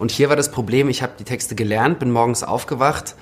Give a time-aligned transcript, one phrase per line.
[0.00, 3.16] Und hier war das Problem, ich habe die Texte gelernt, bin morgens aufgewacht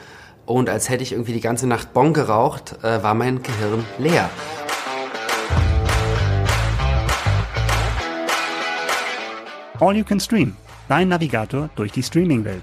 [0.45, 4.29] und als hätte ich irgendwie die ganze Nacht Bon geraucht, äh, war mein Gehirn leer.
[9.81, 10.55] All You Can Stream,
[10.87, 12.63] dein Navigator durch die Streaming-Welt.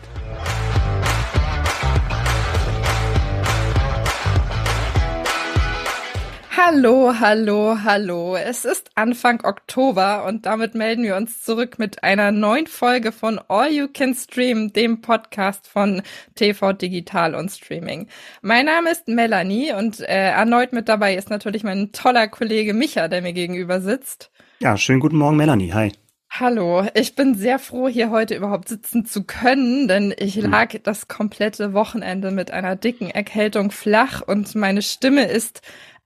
[6.56, 8.35] Hallo, hallo, hallo.
[8.35, 13.40] Es ist Anfang Oktober und damit melden wir uns zurück mit einer neuen Folge von
[13.47, 16.03] All You Can Stream, dem Podcast von
[16.35, 18.07] TV Digital und Streaming.
[18.43, 23.07] Mein Name ist Melanie und äh, erneut mit dabei ist natürlich mein toller Kollege Micha,
[23.07, 24.29] der mir gegenüber sitzt.
[24.59, 25.73] Ja, schönen guten Morgen, Melanie.
[25.73, 25.91] Hi.
[26.35, 30.49] Hallo, ich bin sehr froh, hier heute überhaupt sitzen zu können, denn ich hm.
[30.49, 35.62] lag das komplette Wochenende mit einer dicken Erkältung flach und meine Stimme ist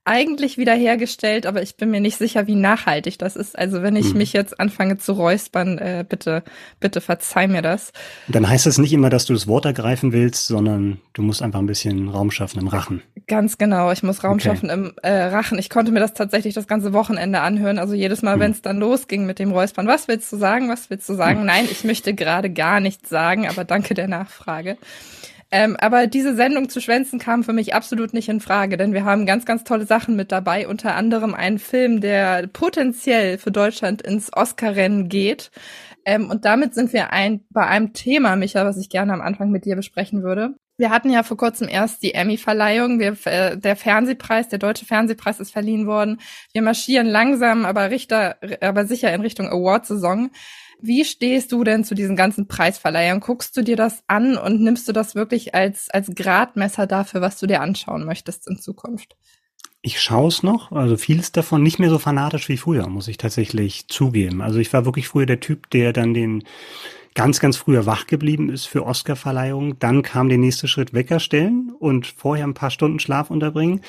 [0.08, 3.58] eigentlich wiederhergestellt, aber ich bin mir nicht sicher, wie nachhaltig das ist.
[3.58, 4.18] Also wenn ich mhm.
[4.18, 6.42] mich jetzt anfange zu räuspern, äh, bitte,
[6.80, 7.92] bitte verzeih mir das.
[8.26, 11.58] Dann heißt das nicht immer, dass du das Wort ergreifen willst, sondern du musst einfach
[11.58, 13.02] ein bisschen Raum schaffen im Rachen.
[13.26, 14.48] Ganz genau, ich muss Raum okay.
[14.48, 15.58] schaffen im äh, Rachen.
[15.58, 17.78] Ich konnte mir das tatsächlich das ganze Wochenende anhören.
[17.78, 18.40] Also jedes Mal, mhm.
[18.40, 21.40] wenn es dann losging mit dem Räuspern, was willst du sagen, was willst du sagen?
[21.40, 21.46] Mhm.
[21.46, 24.78] Nein, ich möchte gerade gar nichts sagen, aber danke der Nachfrage.
[25.50, 29.04] Ähm, aber diese Sendung zu schwänzen kam für mich absolut nicht in Frage, denn wir
[29.04, 34.02] haben ganz, ganz tolle Sachen mit dabei, unter anderem einen Film, der potenziell für Deutschland
[34.02, 35.50] ins Oscar-Rennen geht.
[36.04, 39.50] Ähm, und damit sind wir ein, bei einem Thema, Micha, was ich gerne am Anfang
[39.50, 40.54] mit dir besprechen würde.
[40.78, 43.00] Wir hatten ja vor kurzem erst die Emmy-Verleihung.
[43.00, 46.20] äh, der Fernsehpreis, der deutsche Fernsehpreis ist verliehen worden.
[46.52, 50.30] Wir marschieren langsam, aber, Richter, aber sicher in Richtung Award-Saison.
[50.80, 53.20] Wie stehst du denn zu diesen ganzen Preisverleihungen?
[53.20, 57.40] Guckst du dir das an und nimmst du das wirklich als, als Gradmesser dafür, was
[57.40, 59.16] du dir anschauen möchtest in Zukunft?
[59.82, 63.16] Ich schaue es noch, also vieles davon nicht mehr so fanatisch wie früher, muss ich
[63.16, 64.42] tatsächlich zugeben.
[64.42, 66.44] Also ich war wirklich früher der Typ, der dann den
[67.14, 69.78] ganz, ganz früher wach geblieben ist für Oscarverleihungen.
[69.78, 73.80] Dann kam der nächste Schritt Wecker stellen und vorher ein paar Stunden Schlaf unterbringen.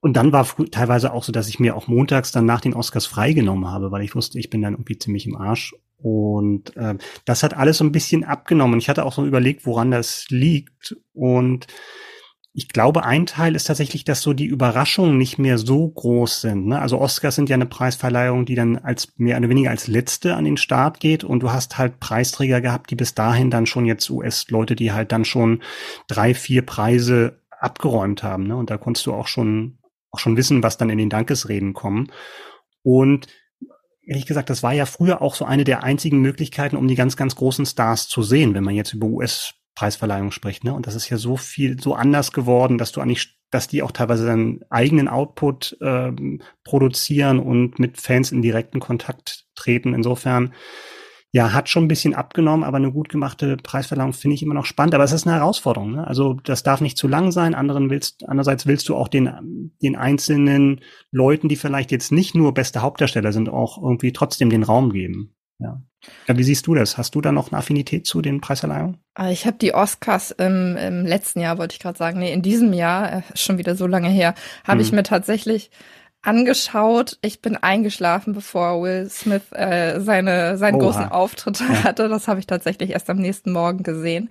[0.00, 3.06] Und dann war teilweise auch so, dass ich mir auch montags dann nach den Oscars
[3.06, 7.42] freigenommen habe, weil ich wusste, ich bin dann irgendwie ziemlich im Arsch und äh, das
[7.42, 8.78] hat alles so ein bisschen abgenommen.
[8.78, 10.96] Ich hatte auch so überlegt, woran das liegt.
[11.12, 11.66] Und
[12.58, 16.66] ich glaube, ein Teil ist tatsächlich, dass so die Überraschungen nicht mehr so groß sind.
[16.66, 16.80] Ne?
[16.80, 20.44] Also Oscars sind ja eine Preisverleihung, die dann als mehr oder weniger als letzte an
[20.44, 21.22] den Start geht.
[21.22, 25.12] Und du hast halt Preisträger gehabt, die bis dahin dann schon jetzt US-Leute, die halt
[25.12, 25.62] dann schon
[26.08, 28.48] drei, vier Preise abgeräumt haben.
[28.48, 28.56] Ne?
[28.56, 29.78] Und da konntest du auch schon,
[30.10, 32.10] auch schon wissen, was dann in den Dankesreden kommen.
[32.82, 33.28] Und
[34.04, 37.16] ehrlich gesagt, das war ja früher auch so eine der einzigen Möglichkeiten, um die ganz,
[37.16, 40.74] ganz großen Stars zu sehen, wenn man jetzt über US Preisverleihung spricht, ne?
[40.74, 43.92] Und das ist ja so viel, so anders geworden, dass du eigentlich, dass die auch
[43.92, 49.94] teilweise dann eigenen Output ähm, produzieren und mit Fans in direkten Kontakt treten.
[49.94, 50.52] Insofern
[51.30, 54.64] ja, hat schon ein bisschen abgenommen, aber eine gut gemachte Preisverleihung finde ich immer noch
[54.64, 54.96] spannend.
[54.96, 55.92] Aber es ist eine Herausforderung.
[55.92, 56.04] Ne?
[56.04, 57.54] Also das darf nicht zu lang sein.
[57.54, 60.80] Anderen willst, andererseits willst du auch den, den einzelnen
[61.12, 65.36] Leuten, die vielleicht jetzt nicht nur beste Hauptdarsteller sind, auch irgendwie trotzdem den Raum geben.
[65.60, 65.82] Ja.
[66.26, 66.96] Ja wie siehst du das?
[66.96, 68.98] Hast du da noch eine Affinität zu den Preisverleihungen?
[69.14, 72.42] Ah, ich habe die Oscars im, im letzten Jahr, wollte ich gerade sagen, nee, in
[72.42, 74.86] diesem Jahr, äh, schon wieder so lange her, habe hm.
[74.86, 75.70] ich mir tatsächlich
[76.22, 77.18] angeschaut.
[77.22, 80.84] Ich bin eingeschlafen, bevor Will Smith äh, seine, seinen Oha.
[80.84, 81.84] großen Auftritt ja.
[81.84, 82.08] hatte.
[82.08, 84.30] Das habe ich tatsächlich erst am nächsten Morgen gesehen.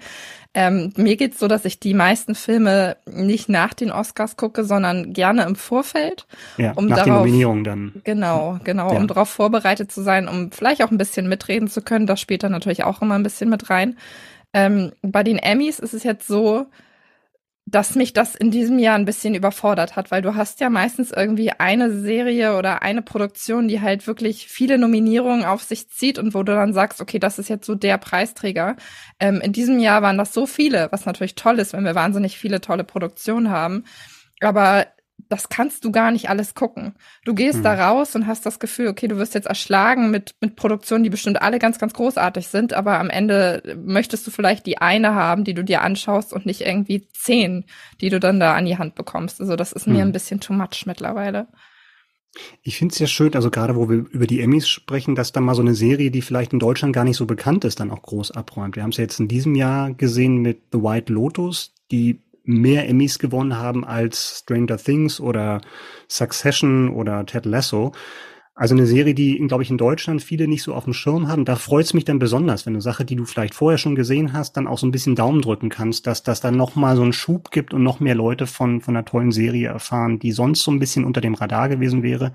[0.53, 5.13] Ähm, mir geht's so, dass ich die meisten Filme nicht nach den Oscars gucke, sondern
[5.13, 6.25] gerne im Vorfeld.
[6.57, 8.01] Ja, um nach darauf, Nominierungen dann.
[8.03, 8.97] Genau, genau, ja.
[8.97, 12.07] um darauf vorbereitet zu sein, um vielleicht auch ein bisschen mitreden zu können.
[12.07, 13.97] Das spielt dann natürlich auch immer ein bisschen mit rein.
[14.53, 16.65] Ähm, bei den Emmys ist es jetzt so,
[17.69, 21.11] dass mich das in diesem Jahr ein bisschen überfordert hat, weil du hast ja meistens
[21.11, 26.33] irgendwie eine Serie oder eine Produktion, die halt wirklich viele Nominierungen auf sich zieht und
[26.33, 28.77] wo du dann sagst, okay, das ist jetzt so der Preisträger.
[29.19, 32.37] Ähm, in diesem Jahr waren das so viele, was natürlich toll ist, wenn wir wahnsinnig
[32.37, 33.83] viele tolle Produktionen haben.
[34.39, 34.87] Aber
[35.29, 36.95] das kannst du gar nicht alles gucken.
[37.25, 37.63] Du gehst mhm.
[37.63, 41.09] da raus und hast das Gefühl, okay, du wirst jetzt erschlagen mit, mit Produktionen, die
[41.09, 45.43] bestimmt alle ganz, ganz großartig sind, aber am Ende möchtest du vielleicht die eine haben,
[45.43, 47.65] die du dir anschaust und nicht irgendwie zehn,
[48.01, 49.41] die du dann da an die Hand bekommst.
[49.41, 49.93] Also das ist mhm.
[49.93, 51.47] mir ein bisschen too much mittlerweile.
[52.61, 55.41] Ich finde es ja schön, also gerade wo wir über die Emmys sprechen, dass da
[55.41, 58.01] mal so eine Serie, die vielleicht in Deutschland gar nicht so bekannt ist, dann auch
[58.01, 58.75] groß abräumt.
[58.75, 62.87] Wir haben es ja jetzt in diesem Jahr gesehen mit The White Lotus, die mehr
[62.89, 65.61] Emmys gewonnen haben als Stranger Things oder
[66.07, 67.91] Succession oder Ted Lasso.
[68.55, 71.45] Also eine Serie, die, glaube ich, in Deutschland viele nicht so auf dem Schirm haben.
[71.45, 74.33] Da freut es mich dann besonders, wenn du Sache, die du vielleicht vorher schon gesehen
[74.33, 77.03] hast, dann auch so ein bisschen Daumen drücken kannst, dass das dann noch mal so
[77.03, 80.63] einen Schub gibt und noch mehr Leute von, von einer tollen Serie erfahren, die sonst
[80.63, 82.33] so ein bisschen unter dem Radar gewesen wäre.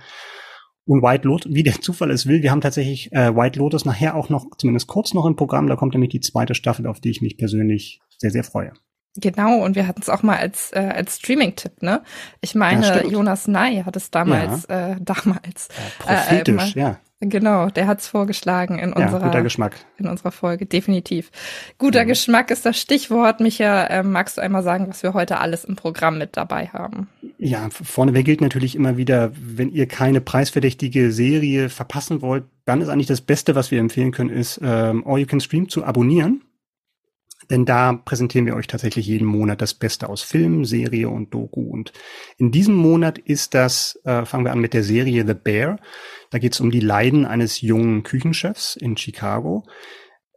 [0.85, 4.15] Und White Lotus, wie der Zufall es will, wir haben tatsächlich äh, White Lotus nachher
[4.15, 5.67] auch noch, zumindest kurz noch im Programm.
[5.67, 8.73] Da kommt nämlich die zweite Staffel, auf die ich mich persönlich sehr, sehr freue.
[9.17, 12.03] Genau, und wir hatten es auch mal als, äh, als Streaming-Tipp, ne?
[12.41, 14.93] Ich meine, ja, Jonas Ney hat es damals, ja.
[14.93, 15.69] äh, damals.
[15.69, 16.99] Ja, prophetisch, äh, ja.
[17.25, 19.77] Genau, der hat's vorgeschlagen in ja, unserer guter Geschmack.
[19.97, 21.31] in unserer Folge definitiv.
[21.79, 22.05] Guter ja.
[22.05, 23.39] Geschmack ist das Stichwort.
[23.39, 27.09] Micha, äh, magst du einmal sagen, was wir heute alles im Programm mit dabei haben?
[27.39, 32.89] Ja, vorneweg gilt natürlich immer wieder, wenn ihr keine preisverdächtige Serie verpassen wollt, dann ist
[32.89, 36.43] eigentlich das Beste, was wir empfehlen können, ist ähm, All You Can Stream zu abonnieren.
[37.53, 41.61] Denn da präsentieren wir euch tatsächlich jeden Monat das Beste aus Film, Serie und Doku.
[41.61, 41.93] Und
[42.39, 45.79] in diesem Monat ist das, äh, fangen wir an mit der Serie The Bear.
[46.31, 49.65] Da geht es um die Leiden eines jungen Küchenchefs in Chicago.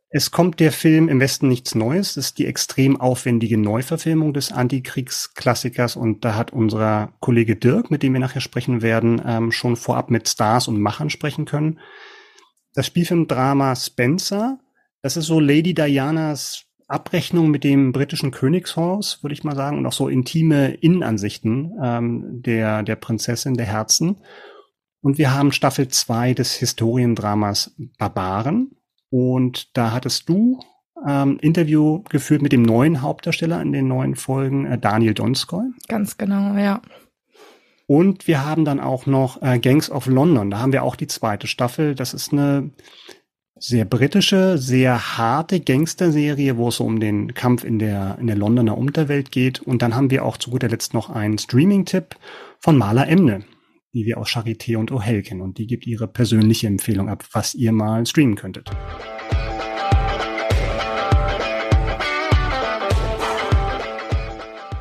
[0.10, 2.16] Es kommt der Film im Westen nichts Neues.
[2.16, 8.04] Das ist die extrem aufwendige Neuverfilmung des Antikriegsklassikers und da hat unser Kollege Dirk, mit
[8.04, 11.80] dem wir nachher sprechen werden, ähm, schon vorab mit Stars und Machern sprechen können.
[12.74, 14.60] Das Spielfilmdrama Spencer,
[15.02, 19.86] das ist so Lady Dianas Abrechnung mit dem britischen Königshaus, würde ich mal sagen, und
[19.86, 24.18] auch so intime Innenansichten ähm, der, der Prinzessin der Herzen.
[25.02, 28.72] Und wir haben Staffel 2 des Historiendramas Barbaren.
[29.10, 30.60] Und da hattest du
[31.08, 35.66] ähm, Interview geführt mit dem neuen Hauptdarsteller in den neuen Folgen, äh, Daniel Donskoy.
[35.88, 36.82] Ganz genau, ja.
[37.88, 40.50] Und wir haben dann auch noch äh, Gangs of London.
[40.50, 41.94] Da haben wir auch die zweite Staffel.
[41.94, 42.72] Das ist eine
[43.58, 48.78] sehr britische, sehr harte Gangster-Serie, wo es um den Kampf in der, in der Londoner
[48.78, 49.62] Unterwelt geht.
[49.62, 52.16] Und dann haben wir auch zu guter Letzt noch einen Streaming-Tipp
[52.60, 53.46] von Maler Emne,
[53.94, 55.42] die wir aus Charité und O'Hell kennen.
[55.42, 58.70] Und die gibt ihre persönliche Empfehlung ab, was ihr mal streamen könntet.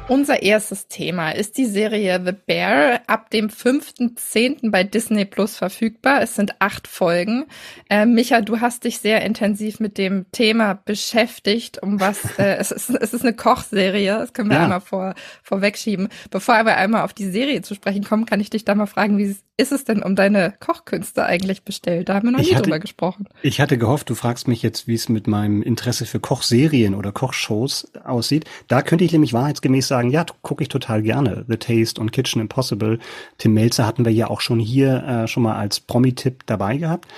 [0.07, 4.71] Unser erstes Thema ist die Serie The Bear, ab dem 5.10.
[4.71, 6.21] bei Disney Plus verfügbar.
[6.21, 7.47] Es sind acht Folgen.
[7.89, 12.71] Äh, Micha, du hast dich sehr intensiv mit dem Thema beschäftigt, um was, äh, es,
[12.71, 14.65] ist, es ist eine Kochserie, das können wir ja.
[14.65, 16.11] einmal vor, vorwegschieben.
[16.31, 19.17] Bevor wir einmal auf die Serie zu sprechen kommen, kann ich dich da mal fragen,
[19.17, 22.09] wie ist es denn um deine Kochkünste eigentlich bestellt?
[22.09, 23.29] Da haben wir noch ich nie hatte, drüber gesprochen.
[23.43, 27.13] Ich hatte gehofft, du fragst mich jetzt, wie es mit meinem Interesse für Kochserien oder
[27.13, 28.47] Kochshows aussieht.
[28.67, 31.45] Da könnte ich nämlich wahrheitsgemäß sagen, ja, gucke ich total gerne.
[31.49, 32.99] The Taste und Kitchen Impossible.
[33.39, 37.09] Tim Melzer hatten wir ja auch schon hier äh, schon mal als Promi-Tipp dabei gehabt.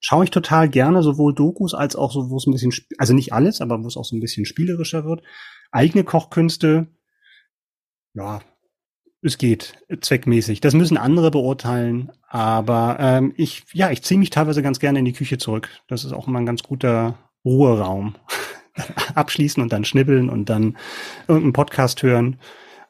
[0.00, 3.32] Schaue ich total gerne, sowohl Dokus als auch so, wo es ein bisschen, also nicht
[3.32, 5.22] alles, aber wo es auch so ein bisschen spielerischer wird.
[5.70, 6.88] Eigene Kochkünste,
[8.14, 8.40] ja,
[9.24, 10.60] es geht zweckmäßig.
[10.60, 15.06] Das müssen andere beurteilen, aber ähm, ich, ja, ich ziehe mich teilweise ganz gerne in
[15.06, 15.70] die Küche zurück.
[15.88, 18.16] Das ist auch immer ein ganz guter Ruheraum.
[19.14, 20.76] Abschließen und dann schnibbeln und dann
[21.26, 22.38] irgendeinen Podcast hören.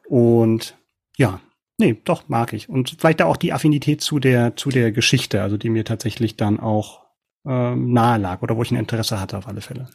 [0.08, 0.76] Und
[1.16, 1.40] ja,
[1.78, 2.68] nee, doch, mag ich.
[2.68, 6.36] Und vielleicht da auch die Affinität zu der, zu der Geschichte, also die mir tatsächlich
[6.36, 7.03] dann auch
[7.46, 9.88] ähm, nahe lag oder wo ich ein Interesse hatte auf alle Fälle.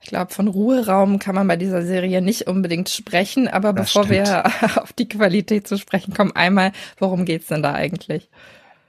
[0.00, 4.04] Ich glaube, von Ruheraum kann man bei dieser Serie nicht unbedingt sprechen, aber das bevor
[4.04, 4.28] stimmt.
[4.28, 4.44] wir
[4.82, 8.28] auf die Qualität zu sprechen kommen, einmal, worum geht's denn da eigentlich?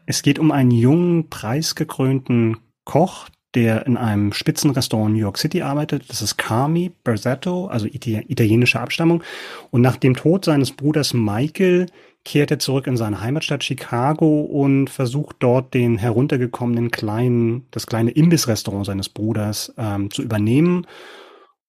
[0.06, 5.62] Es geht um einen jungen, preisgekrönten Koch, der in einem Spitzenrestaurant in New York City
[5.62, 6.10] arbeitet.
[6.10, 9.24] Das ist Carmi Berzetto, also italienische Abstammung.
[9.72, 11.88] Und nach dem Tod seines Bruders Michael
[12.26, 18.12] kehrt er zurück in seine Heimatstadt Chicago und versucht dort den heruntergekommenen kleinen, das kleine
[18.12, 20.88] Imbissrestaurant seines Bruders ähm, zu übernehmen.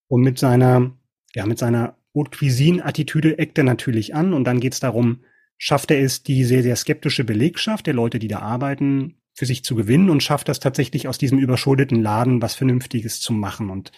[0.08, 0.90] Und mit seiner,
[1.34, 5.20] ja, mit seiner Haute Cuisine-Attitüde eckt er natürlich an und dann geht es darum,
[5.58, 9.62] schafft er es, die sehr, sehr skeptische Belegschaft der Leute, die da arbeiten, für sich
[9.62, 13.68] zu gewinnen und schafft das tatsächlich aus diesem überschuldeten Laden was Vernünftiges zu machen.
[13.68, 13.92] Und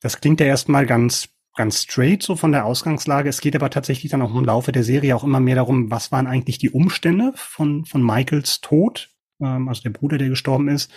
[0.00, 3.28] das klingt ja erstmal ganz ganz straight so von der Ausgangslage.
[3.28, 6.12] Es geht aber tatsächlich dann auch im Laufe der Serie auch immer mehr darum, was
[6.12, 10.90] waren eigentlich die Umstände von, von Michaels Tod, ähm, also der Bruder, der gestorben ist,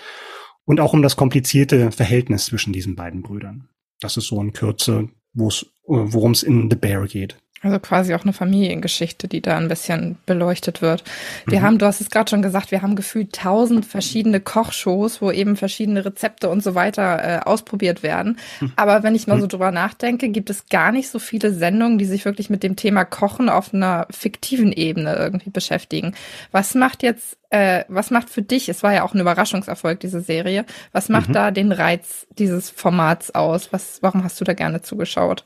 [0.66, 3.70] und auch um das komplizierte Verhältnis zwischen diesen beiden Brüdern.
[4.00, 7.41] Das ist so in Kürze, worum es in The Bear geht.
[7.64, 11.04] Also quasi auch eine Familiengeschichte, die da ein bisschen beleuchtet wird.
[11.46, 11.64] Wir mhm.
[11.64, 15.56] haben, du hast es gerade schon gesagt, wir haben gefühlt tausend verschiedene Kochshows, wo eben
[15.56, 18.40] verschiedene Rezepte und so weiter äh, ausprobiert werden.
[18.60, 18.74] Mhm.
[18.78, 19.50] Aber wenn ich mal so mhm.
[19.50, 23.06] drüber nachdenke, gibt es gar nicht so viele Sendungen, die sich wirklich mit dem Thema
[23.06, 26.16] Kochen auf einer fiktiven Ebene irgendwie beschäftigen.
[26.52, 30.22] Was macht jetzt, äh, was macht für dich, es war ja auch ein Überraschungserfolg, diese
[30.22, 31.34] Serie, was macht mhm.
[31.34, 33.72] da den Reiz dieses Formats aus?
[33.72, 35.46] Was, warum hast du da gerne zugeschaut?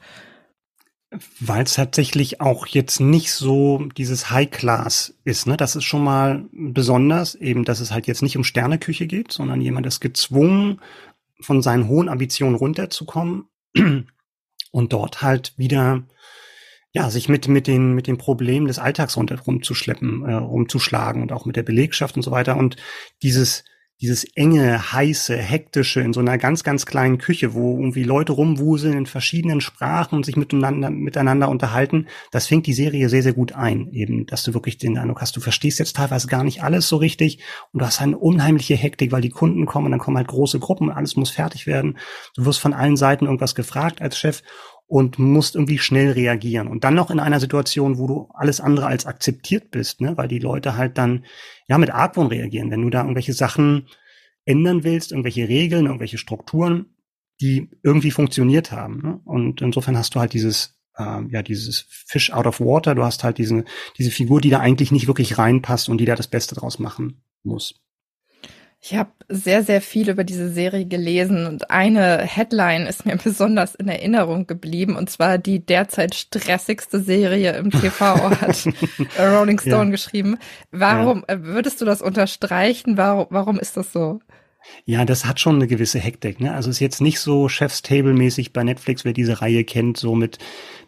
[1.40, 5.48] Weil es tatsächlich auch jetzt nicht so dieses High-Class ist.
[5.48, 5.58] Ne?
[5.58, 9.62] Das ist schon mal besonders, eben, dass es halt jetzt nicht um Sterneküche geht, sondern
[9.62, 10.82] jemand ist gezwungen,
[11.42, 13.46] von seinen hohen Ambitionen runterzukommen
[14.72, 16.04] und dort halt wieder
[16.96, 21.46] ja, sich mit, mit den, mit den Problemen des Alltags rumzuschleppen, äh, rumzuschlagen und auch
[21.46, 22.56] mit der Belegschaft und so weiter.
[22.56, 22.78] Und
[23.22, 23.66] dieses,
[24.02, 28.98] dieses enge, heiße, hektische in so einer ganz, ganz kleinen Küche, wo irgendwie Leute rumwuseln
[28.98, 33.54] in verschiedenen Sprachen und sich miteinander, miteinander unterhalten, das fängt die Serie sehr, sehr gut
[33.54, 33.92] ein.
[33.92, 36.98] Eben, dass du wirklich den Eindruck hast, du verstehst jetzt teilweise gar nicht alles so
[36.98, 37.40] richtig
[37.72, 40.60] und du hast eine unheimliche Hektik, weil die Kunden kommen und dann kommen halt große
[40.60, 41.98] Gruppen und alles muss fertig werden.
[42.36, 44.44] Du wirst von allen Seiten irgendwas gefragt als Chef
[44.88, 46.68] und musst irgendwie schnell reagieren.
[46.68, 50.16] Und dann noch in einer Situation, wo du alles andere als akzeptiert bist, ne?
[50.18, 51.26] weil die Leute halt dann
[51.68, 52.70] ja mit Argwohn reagieren.
[52.70, 53.88] Wenn du da irgendwelche Sachen
[54.46, 56.86] ändern willst, irgendwelche Regeln, irgendwelche Strukturen,
[57.42, 59.02] die irgendwie funktioniert haben.
[59.02, 59.20] Ne?
[59.26, 62.96] Und insofern hast du halt dieses ähm, ja dieses Fish out of water.
[62.96, 63.66] Du hast halt diese
[63.98, 67.24] diese Figur, die da eigentlich nicht wirklich reinpasst und die da das Beste draus machen
[67.44, 67.85] muss.
[68.88, 73.74] Ich habe sehr, sehr viel über diese Serie gelesen und eine Headline ist mir besonders
[73.74, 78.68] in Erinnerung geblieben und zwar die derzeit stressigste Serie im TV hat
[79.20, 79.90] Rolling Stone ja.
[79.90, 80.38] geschrieben.
[80.70, 81.34] Warum ja.
[81.34, 82.96] Äh, würdest du das unterstreichen?
[82.96, 84.20] Warum, warum ist das so?
[84.86, 86.40] Ja, das hat schon eine gewisse Hektik.
[86.40, 86.54] Ne?
[86.54, 90.16] Also ist jetzt nicht so Chef's Table mäßig bei Netflix, wer diese Reihe kennt, so
[90.16, 90.38] mit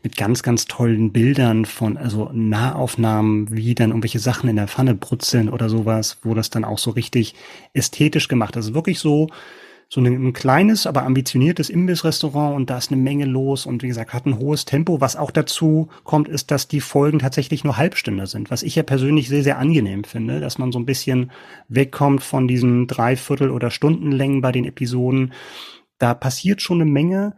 [0.03, 4.93] mit ganz ganz tollen Bildern von also Nahaufnahmen, wie dann irgendwelche Sachen in der Pfanne
[4.93, 7.34] brutzeln oder sowas, wo das dann auch so richtig
[7.74, 8.55] ästhetisch gemacht.
[8.55, 9.29] Also wirklich so
[9.89, 14.13] so ein, kleines, aber ambitioniertes Imbissrestaurant und da ist eine Menge los und wie gesagt,
[14.13, 15.00] hat ein hohes Tempo.
[15.00, 18.84] Was auch dazu kommt, ist, dass die Folgen tatsächlich nur Halbstünder sind, was ich ja
[18.84, 21.32] persönlich sehr, sehr angenehm finde, dass man so ein bisschen
[21.70, 25.32] wegkommt von diesen Dreiviertel- oder Stundenlängen bei den Episoden.
[26.00, 27.36] Da passiert schon eine Menge.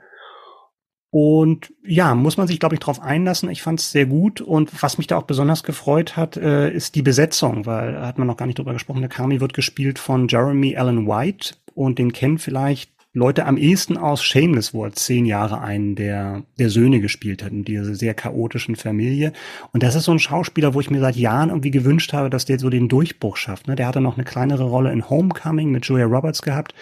[1.12, 3.50] Und ja, muss man sich, glaube ich, darauf einlassen.
[3.50, 4.42] Ich fand es sehr gut.
[4.42, 8.28] Und was mich da auch besonders gefreut hat, äh, ist die Besetzung, weil hat man
[8.28, 9.02] noch gar nicht drüber gesprochen.
[9.02, 13.98] Der Kami wird gespielt von Jeremy Allen White und den kennen vielleicht Leute am ehesten
[13.98, 18.14] aus Shameless, wo er zehn Jahre einen der, der Söhne gespielt hat in dieser sehr
[18.14, 19.32] chaotischen Familie.
[19.72, 22.44] Und das ist so ein Schauspieler, wo ich mir seit Jahren irgendwie gewünscht habe, dass
[22.44, 23.68] der so den Durchbruch schafft.
[23.68, 23.78] Ne?
[23.78, 26.76] Der hatte noch eine kleinere Rolle in Homecoming mit Julia Roberts gehabt.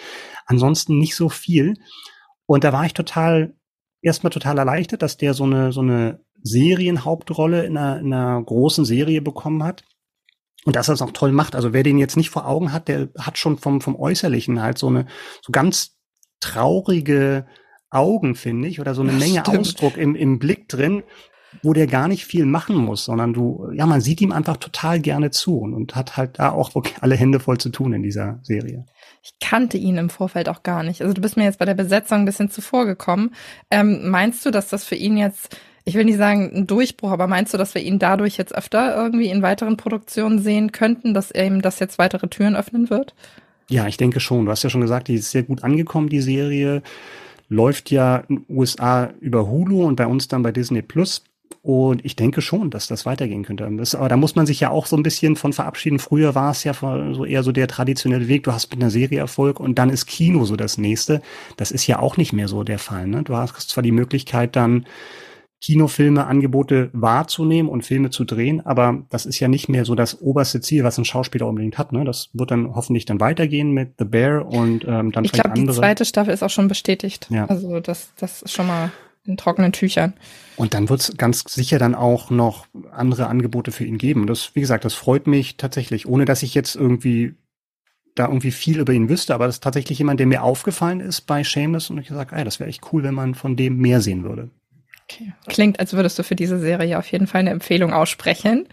[0.46, 1.74] Ansonsten nicht so viel.
[2.46, 3.54] Und da war ich total,
[4.02, 8.84] erstmal total erleichtert, dass der so eine, so eine Serienhauptrolle in einer, in einer großen
[8.84, 9.84] Serie bekommen hat.
[10.68, 11.56] Und dass er es auch toll macht.
[11.56, 14.76] Also wer den jetzt nicht vor Augen hat, der hat schon vom, vom Äußerlichen halt
[14.76, 15.06] so eine,
[15.40, 15.96] so ganz
[16.40, 17.46] traurige
[17.88, 19.60] Augen, finde ich, oder so eine das Menge stimmt.
[19.60, 21.04] Ausdruck im, im Blick drin,
[21.62, 25.00] wo der gar nicht viel machen muss, sondern du, ja, man sieht ihm einfach total
[25.00, 28.02] gerne zu und, und hat halt da auch wirklich alle Hände voll zu tun in
[28.02, 28.84] dieser Serie.
[29.22, 31.00] Ich kannte ihn im Vorfeld auch gar nicht.
[31.00, 33.34] Also du bist mir jetzt bei der Besetzung ein bisschen zuvor gekommen.
[33.70, 35.56] Ähm, meinst du, dass das für ihn jetzt
[35.88, 38.94] ich will nicht sagen ein Durchbruch, aber meinst du, dass wir ihn dadurch jetzt öfter
[38.94, 43.14] irgendwie in weiteren Produktionen sehen könnten, dass ihm das jetzt weitere Türen öffnen wird?
[43.70, 44.44] Ja, ich denke schon.
[44.44, 46.82] Du hast ja schon gesagt, die ist sehr gut angekommen, die Serie.
[47.48, 51.24] Läuft ja in den USA über Hulu und bei uns dann bei Disney Plus.
[51.62, 53.68] Und ich denke schon, dass das weitergehen könnte.
[53.78, 55.98] Das, aber da muss man sich ja auch so ein bisschen von verabschieden.
[55.98, 58.44] Früher war es ja so eher so der traditionelle Weg.
[58.44, 61.22] Du hast mit einer Serie Erfolg und dann ist Kino so das nächste.
[61.56, 63.06] Das ist ja auch nicht mehr so der Fall.
[63.06, 63.22] Ne?
[63.22, 64.84] Du hast zwar die Möglichkeit dann
[65.60, 70.20] Kinofilme, Angebote wahrzunehmen und Filme zu drehen, aber das ist ja nicht mehr so das
[70.20, 71.92] oberste Ziel, was ein Schauspieler unbedingt hat.
[71.92, 72.04] Ne?
[72.04, 75.56] Das wird dann hoffentlich dann weitergehen mit The Bear und ähm, dann ich vielleicht glaub,
[75.56, 75.74] andere.
[75.74, 77.26] Die zweite Staffel ist auch schon bestätigt.
[77.30, 77.46] Ja.
[77.46, 78.92] Also das, das ist schon mal
[79.24, 80.14] in trockenen Tüchern.
[80.56, 84.26] Und dann wird es ganz sicher dann auch noch andere Angebote für ihn geben.
[84.26, 87.34] Das, wie gesagt, das freut mich tatsächlich, ohne dass ich jetzt irgendwie
[88.14, 91.22] da irgendwie viel über ihn wüsste, aber das ist tatsächlich jemand, der mir aufgefallen ist
[91.22, 94.00] bei Shameless und ich gesagt, ey, das wäre echt cool, wenn man von dem mehr
[94.00, 94.50] sehen würde.
[95.10, 95.32] Okay.
[95.46, 98.68] Klingt, als würdest du für diese Serie auf jeden Fall eine Empfehlung aussprechen.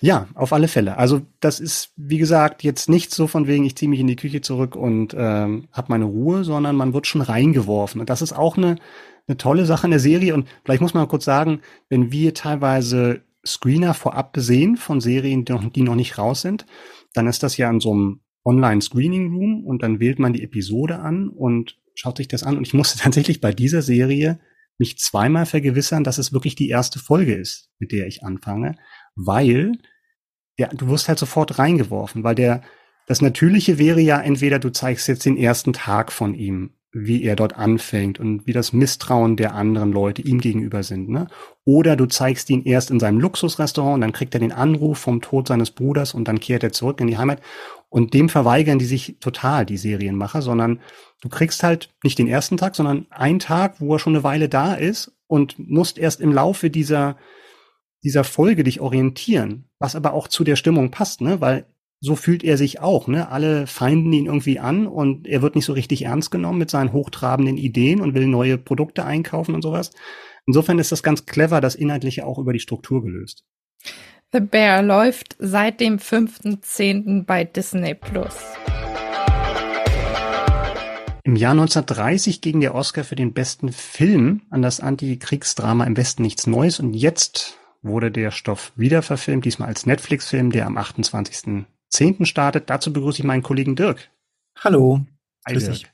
[0.00, 0.98] Ja, auf alle Fälle.
[0.98, 4.16] Also das ist, wie gesagt, jetzt nicht so von wegen, ich ziehe mich in die
[4.16, 8.00] Küche zurück und ähm, habe meine Ruhe, sondern man wird schon reingeworfen.
[8.00, 8.76] Und das ist auch eine,
[9.28, 10.34] eine tolle Sache in der Serie.
[10.34, 15.52] Und vielleicht muss man kurz sagen, wenn wir teilweise Screener vorab sehen von Serien, die
[15.52, 16.66] noch, die noch nicht raus sind,
[17.14, 21.28] dann ist das ja in so einem Online-Screening-Room und dann wählt man die Episode an
[21.28, 22.56] und schaut sich das an.
[22.56, 24.40] Und ich musste tatsächlich bei dieser Serie
[24.82, 28.74] mich zweimal vergewissern, dass es wirklich die erste Folge ist, mit der ich anfange,
[29.14, 29.72] weil
[30.58, 32.62] der, du wirst halt sofort reingeworfen, weil der,
[33.06, 37.36] das Natürliche wäre ja entweder du zeigst jetzt den ersten Tag von ihm, wie er
[37.36, 41.26] dort anfängt und wie das Misstrauen der anderen Leute ihm gegenüber sind, ne?
[41.64, 45.22] Oder du zeigst ihn erst in seinem Luxusrestaurant und dann kriegt er den Anruf vom
[45.22, 47.40] Tod seines Bruders und dann kehrt er zurück in die Heimat.
[47.88, 50.80] Und dem verweigern die sich total, die Serienmacher, sondern
[51.22, 54.48] du kriegst halt nicht den ersten Tag, sondern einen Tag, wo er schon eine Weile
[54.48, 57.16] da ist und musst erst im Laufe dieser,
[58.04, 61.40] dieser Folge dich orientieren, was aber auch zu der Stimmung passt, ne?
[61.40, 61.64] Weil
[62.04, 63.30] so fühlt er sich auch, ne?
[63.30, 66.92] Alle feinden ihn irgendwie an und er wird nicht so richtig ernst genommen mit seinen
[66.92, 69.92] hochtrabenden Ideen und will neue Produkte einkaufen und sowas.
[70.44, 73.44] Insofern ist das ganz clever, das Inhaltliche auch über die Struktur gelöst.
[74.32, 77.24] The Bear läuft seit dem 5.10.
[77.24, 78.36] bei Disney Plus.
[81.22, 86.22] Im Jahr 1930 ging der Oscar für den besten Film an das Antikriegsdrama im Westen
[86.22, 90.76] nichts Neues und jetzt wurde der Stoff wieder verfilmt, diesmal als Netflix-Film, der am
[91.92, 92.26] 28.10.
[92.26, 92.70] startet.
[92.70, 94.10] Dazu begrüße ich meinen Kollegen Dirk.
[94.58, 95.00] Hallo.
[95.46, 95.92] Hi, Dirk.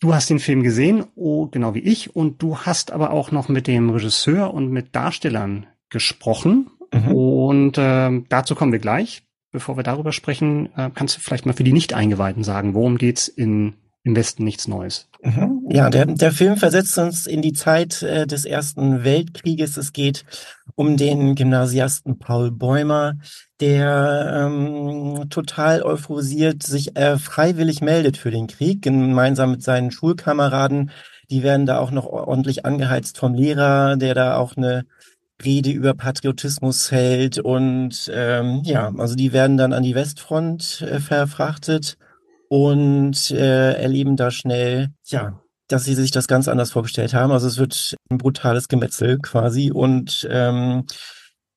[0.00, 3.48] Du hast den Film gesehen, oh, genau wie ich, und du hast aber auch noch
[3.48, 6.70] mit dem Regisseur und mit Darstellern gesprochen.
[6.92, 7.12] Mhm.
[7.12, 9.22] Und äh, dazu kommen wir gleich.
[9.52, 13.28] Bevor wir darüber sprechen, äh, kannst du vielleicht mal für die Nicht-Eingeweihten sagen, worum geht's
[13.28, 13.74] in
[14.06, 15.08] im Westen nichts Neues.
[15.20, 15.66] Mhm.
[15.68, 19.76] Ja, der, der Film versetzt uns in die Zeit äh, des Ersten Weltkrieges.
[19.76, 20.24] Es geht
[20.76, 23.14] um den Gymnasiasten Paul Bäumer,
[23.58, 30.92] der ähm, total euphorisiert sich äh, freiwillig meldet für den Krieg, gemeinsam mit seinen Schulkameraden.
[31.28, 34.86] Die werden da auch noch ordentlich angeheizt vom Lehrer, der da auch eine
[35.44, 41.00] Rede über Patriotismus hält und ähm, ja, also die werden dann an die Westfront äh,
[41.00, 41.98] verfrachtet
[42.48, 47.32] und äh, erleben da schnell, ja, dass sie sich das ganz anders vorgestellt haben.
[47.32, 50.84] Also es wird ein brutales Gemetzel quasi und ähm,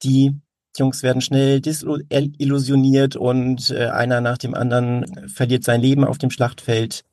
[0.04, 0.36] die
[0.78, 6.32] Jungs werden schnell desillusioniert und äh, einer nach dem anderen verliert sein Leben auf dem
[6.32, 7.04] Schlachtfeld.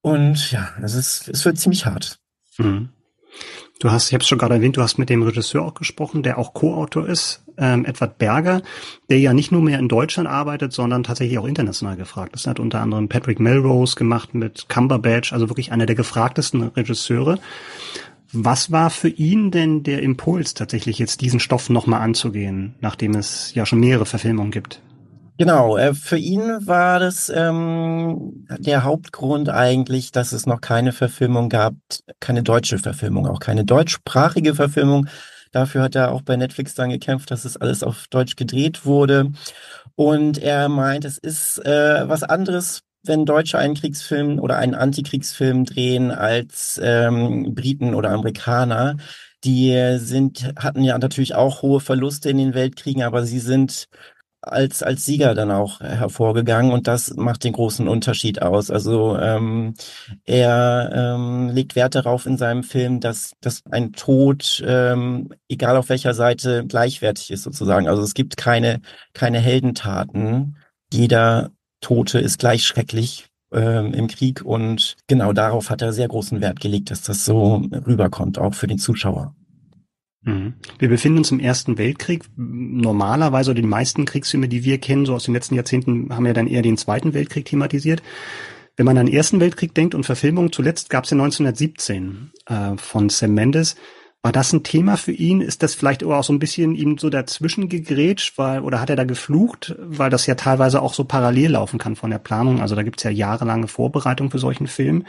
[0.00, 2.18] Und ja, es ist, es wird ziemlich hart.
[2.58, 2.90] Mhm.
[3.78, 6.22] Du hast, ich habe es schon gerade erwähnt, du hast mit dem Regisseur auch gesprochen,
[6.22, 8.62] der auch Co-Autor ist, ähm, Edward Berger,
[9.10, 12.46] der ja nicht nur mehr in Deutschland arbeitet, sondern tatsächlich auch international gefragt ist.
[12.46, 17.38] Er hat unter anderem Patrick Melrose gemacht mit Cumberbatch, also wirklich einer der gefragtesten Regisseure.
[18.32, 23.54] Was war für ihn denn der Impuls, tatsächlich jetzt diesen Stoff nochmal anzugehen, nachdem es
[23.54, 24.80] ja schon mehrere Verfilmungen gibt?
[25.38, 31.50] Genau, äh, für ihn war das ähm, der Hauptgrund eigentlich, dass es noch keine Verfilmung
[31.50, 31.74] gab,
[32.20, 35.08] keine deutsche Verfilmung, auch keine deutschsprachige Verfilmung.
[35.52, 39.30] Dafür hat er auch bei Netflix dann gekämpft, dass es alles auf Deutsch gedreht wurde.
[39.94, 45.64] Und er meint, es ist äh, was anderes, wenn Deutsche einen Kriegsfilm oder einen Antikriegsfilm
[45.64, 48.96] drehen als ähm, Briten oder Amerikaner.
[49.44, 53.86] Die sind, hatten ja natürlich auch hohe Verluste in den Weltkriegen, aber sie sind
[54.46, 58.70] als, als Sieger dann auch hervorgegangen und das macht den großen Unterschied aus.
[58.70, 59.74] Also ähm,
[60.24, 65.88] er ähm, legt Wert darauf in seinem Film, dass, dass ein Tod, ähm, egal auf
[65.88, 67.88] welcher Seite, gleichwertig ist sozusagen.
[67.88, 68.80] Also es gibt keine,
[69.14, 70.56] keine Heldentaten.
[70.92, 76.40] Jeder Tote ist gleich schrecklich ähm, im Krieg und genau darauf hat er sehr großen
[76.40, 79.34] Wert gelegt, dass das so rüberkommt, auch für den Zuschauer.
[80.26, 80.54] Mhm.
[80.78, 82.24] Wir befinden uns im Ersten Weltkrieg.
[82.36, 86.34] Normalerweise, oder die meisten Kriegsfilme, die wir kennen, so aus den letzten Jahrzehnten, haben ja
[86.34, 88.02] dann eher den Zweiten Weltkrieg thematisiert.
[88.76, 92.76] Wenn man an den Ersten Weltkrieg denkt und Verfilmung, zuletzt gab es ja 1917 äh,
[92.76, 93.76] von Sam Mendes.
[94.20, 95.40] War das ein Thema für ihn?
[95.40, 98.96] Ist das vielleicht auch so ein bisschen ihm so dazwischen gegrätscht, weil, oder hat er
[98.96, 102.60] da geflucht, weil das ja teilweise auch so parallel laufen kann von der Planung?
[102.60, 105.04] Also da gibt es ja jahrelange Vorbereitung für solchen Film.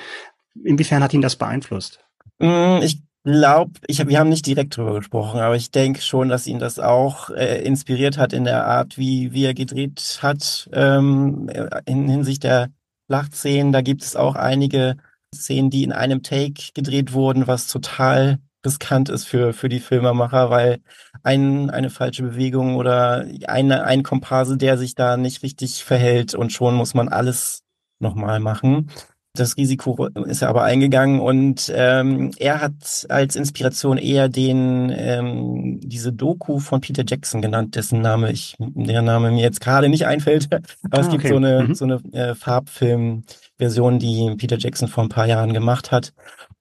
[0.63, 2.05] Inwiefern hat ihn das beeinflusst?
[2.37, 6.47] Mm, ich glaube, ich wir haben nicht direkt drüber gesprochen, aber ich denke schon, dass
[6.47, 11.49] ihn das auch äh, inspiriert hat in der Art, wie, wie er gedreht hat, ähm,
[11.85, 12.69] in Hinsicht der
[13.07, 13.73] Schlachtszenen.
[13.73, 14.95] Da gibt es auch einige
[15.35, 20.49] Szenen, die in einem Take gedreht wurden, was total riskant ist für, für die Filmemacher,
[20.49, 20.79] weil
[21.23, 26.53] ein, eine falsche Bewegung oder eine, ein Komparse, der sich da nicht richtig verhält und
[26.53, 27.63] schon muss man alles
[27.99, 28.89] nochmal machen.
[29.37, 35.79] Das Risiko ist er aber eingegangen und ähm, er hat als Inspiration eher den ähm,
[35.81, 40.07] diese Doku von Peter Jackson genannt, dessen Name ich der Name mir jetzt gerade nicht
[40.07, 40.47] einfällt.
[40.83, 41.29] Aber ah, es gibt okay.
[41.29, 41.75] so eine mhm.
[41.75, 46.13] so eine äh, Farbfilm-Version, die Peter Jackson vor ein paar Jahren gemacht hat.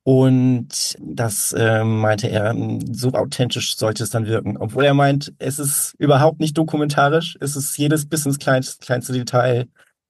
[0.03, 2.55] Und das äh, meinte er,
[2.93, 4.57] so authentisch sollte es dann wirken.
[4.57, 9.13] Obwohl er meint, es ist überhaupt nicht dokumentarisch, es ist jedes bis ins kleinste, kleinste
[9.15, 9.67] Detail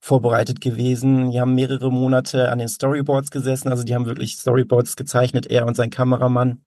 [0.06, 1.32] vorbereitet gewesen.
[1.32, 5.66] Die haben mehrere Monate an den Storyboards gesessen, also die haben wirklich Storyboards gezeichnet, er
[5.66, 6.60] und sein Kameramann.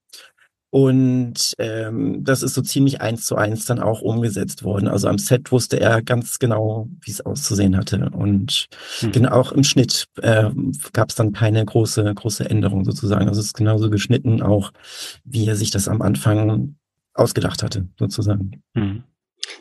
[0.72, 4.86] Und ähm, das ist so ziemlich eins zu eins dann auch umgesetzt worden.
[4.86, 8.10] Also am Set wusste er ganz genau, wie es auszusehen hatte.
[8.12, 8.66] Und
[9.00, 9.10] mhm.
[9.10, 10.50] genau auch im Schnitt äh,
[10.92, 13.26] gab es dann keine große, große Änderung sozusagen.
[13.26, 14.70] Also es ist genauso geschnitten, auch
[15.24, 16.76] wie er sich das am Anfang
[17.14, 18.62] ausgedacht hatte, sozusagen.
[18.74, 19.02] Mhm.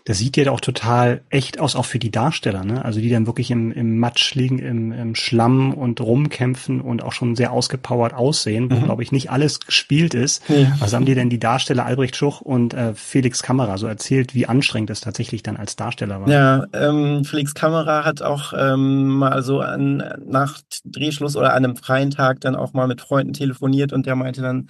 [0.05, 2.83] Das sieht ja auch total echt aus, auch für die Darsteller, ne?
[2.83, 7.11] Also die dann wirklich im, im Matsch liegen, im, im Schlamm und rumkämpfen und auch
[7.11, 8.83] schon sehr ausgepowert aussehen, wo, mhm.
[8.85, 10.47] glaube ich, nicht alles gespielt ist.
[10.49, 10.75] Ja.
[10.79, 14.47] Was haben die denn die Darsteller Albrecht Schuch und äh, Felix Kamera so erzählt, wie
[14.47, 16.29] anstrengend es tatsächlich dann als Darsteller war?
[16.29, 21.75] Ja, ähm, Felix Kamera hat auch ähm, mal so an, nach Drehschluss oder an einem
[21.75, 24.69] freien Tag dann auch mal mit Freunden telefoniert und der meinte dann,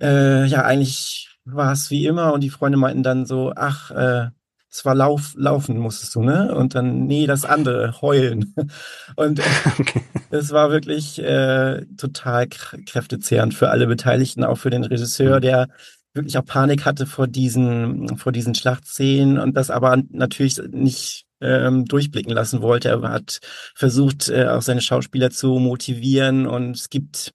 [0.00, 4.28] äh, ja, eigentlich war es wie immer und die Freunde meinten dann so, ach, äh,
[4.70, 6.54] es war Lauf, laufen musstest du, ne?
[6.54, 8.54] Und dann, nee, das andere, heulen.
[9.16, 9.40] Und
[9.78, 10.02] okay.
[10.30, 15.42] es war wirklich äh, total kräftezehrend für alle Beteiligten, auch für den Regisseur, mhm.
[15.42, 15.68] der
[16.12, 21.84] wirklich auch Panik hatte vor diesen, vor diesen Schlachtszenen und das aber natürlich nicht ähm,
[21.84, 22.88] durchblicken lassen wollte.
[22.88, 23.40] Er hat
[23.74, 27.32] versucht, äh, auch seine Schauspieler zu motivieren und es gibt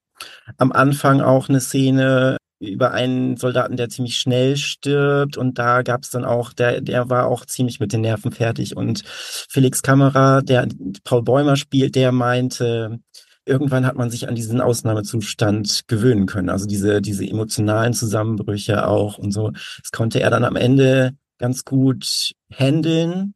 [0.58, 6.04] am Anfang auch eine Szene, über einen Soldaten, der ziemlich schnell stirbt und da gab
[6.04, 10.41] es dann auch, der, der war auch ziemlich mit den Nerven fertig und Felix Kamera,
[10.41, 10.67] der
[11.04, 12.99] Paul Bäumer spielt, der meinte,
[13.45, 19.17] irgendwann hat man sich an diesen Ausnahmezustand gewöhnen können, also diese, diese emotionalen Zusammenbrüche auch
[19.17, 19.51] und so.
[19.51, 23.34] Das konnte er dann am Ende ganz gut handeln,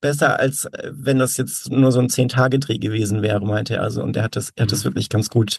[0.00, 3.82] besser als wenn das jetzt nur so ein Zehn-Tage-Dreh gewesen wäre, meinte er.
[3.82, 4.88] Also, und er hat das, er hat das mhm.
[4.88, 5.58] wirklich ganz gut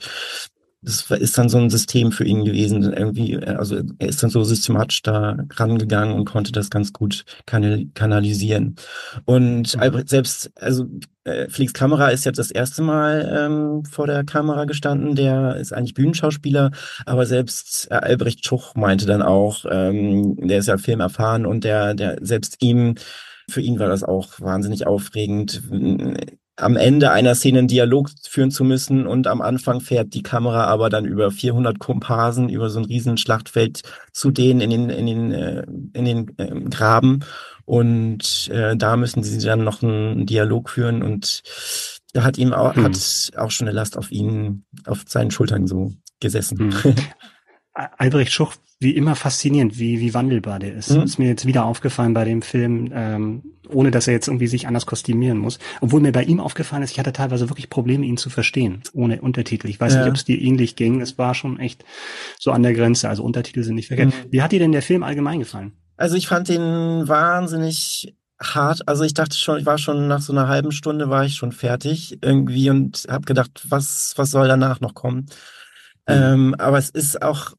[0.88, 2.93] das ist dann so ein System für ihn gewesen.
[2.93, 8.78] Irgendwie, also er ist dann so systematisch da rangegangen und konnte das ganz gut kanalisieren.
[9.26, 9.82] Und mhm.
[9.82, 10.86] Albrecht selbst, also
[11.26, 15.15] äh, Felix Kamera ist jetzt das erste Mal ähm, vor der Kamera gestanden.
[15.15, 16.71] Der ist eigentlich Bühnenschauspieler,
[17.06, 21.65] aber selbst äh, Albrecht Schuch meinte dann auch, ähm, der ist ja Film erfahren und
[21.65, 22.95] der, der selbst ihm
[23.50, 25.63] für ihn war das auch wahnsinnig aufregend
[26.57, 30.65] am Ende einer Szene einen Dialog führen zu müssen und am Anfang fährt die Kamera
[30.65, 35.05] aber dann über 400 Komparsen über so ein riesen Schlachtfeld zu denen in den in
[35.05, 37.21] den äh, in den äh, Graben
[37.65, 41.43] und äh, da müssen sie dann noch einen Dialog führen und
[42.13, 42.85] da hat ihm auch, hm.
[42.85, 46.73] hat auch schon eine Last auf ihn auf seinen Schultern so gesessen.
[46.81, 46.95] Hm.
[47.97, 50.91] Albrecht Schuch wie immer faszinierend, wie, wie wandelbar der ist.
[50.91, 51.01] Mhm.
[51.01, 54.67] Ist mir jetzt wieder aufgefallen bei dem Film, ähm, ohne dass er jetzt irgendwie sich
[54.67, 55.57] anders kostümieren muss.
[55.81, 59.21] Obwohl mir bei ihm aufgefallen ist, ich hatte teilweise wirklich Probleme, ihn zu verstehen, ohne
[59.21, 59.67] Untertitel.
[59.67, 60.01] Ich weiß ja.
[60.01, 61.01] nicht, ob es dir ähnlich ging.
[61.01, 61.85] Es war schon echt
[62.39, 63.09] so an der Grenze.
[63.09, 64.09] Also Untertitel sind nicht verkehrt.
[64.09, 64.31] Mhm.
[64.31, 65.71] Wie hat dir denn der Film allgemein gefallen?
[65.95, 68.87] Also ich fand den wahnsinnig hart.
[68.87, 71.51] Also ich dachte schon, ich war schon nach so einer halben Stunde war ich schon
[71.51, 75.25] fertig irgendwie und habe gedacht, was was soll danach noch kommen?
[76.07, 76.15] Mhm.
[76.15, 77.53] Ähm, aber es ist auch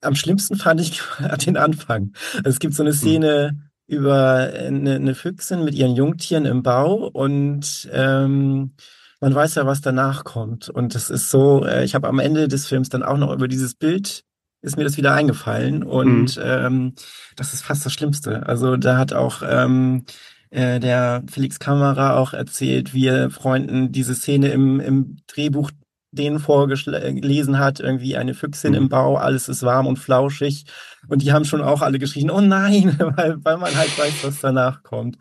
[0.00, 1.00] am schlimmsten fand ich
[1.46, 2.12] den Anfang.
[2.36, 2.98] Also es gibt so eine hm.
[2.98, 8.72] Szene über eine, eine Füchsin mit ihren Jungtieren im Bau und ähm,
[9.20, 10.68] man weiß ja, was danach kommt.
[10.68, 13.48] Und das ist so, äh, ich habe am Ende des Films dann auch noch über
[13.48, 14.24] dieses Bild
[14.62, 16.42] ist mir das wieder eingefallen und mhm.
[16.44, 16.94] ähm,
[17.36, 18.46] das ist fast das Schlimmste.
[18.46, 20.04] Also da hat auch ähm,
[20.50, 25.70] äh, der Felix Kamera auch erzählt, wie er Freunden diese Szene im, im Drehbuch
[26.12, 28.78] denen vorgelesen hat, irgendwie eine Füchsin mhm.
[28.78, 30.64] im Bau, alles ist warm und flauschig.
[31.08, 34.40] Und die haben schon auch alle geschrien, oh nein, weil, weil man halt weiß, was
[34.40, 35.18] danach kommt.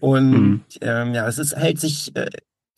[0.00, 0.60] Und mhm.
[0.80, 2.30] ähm, ja, es ist, hält sich, äh,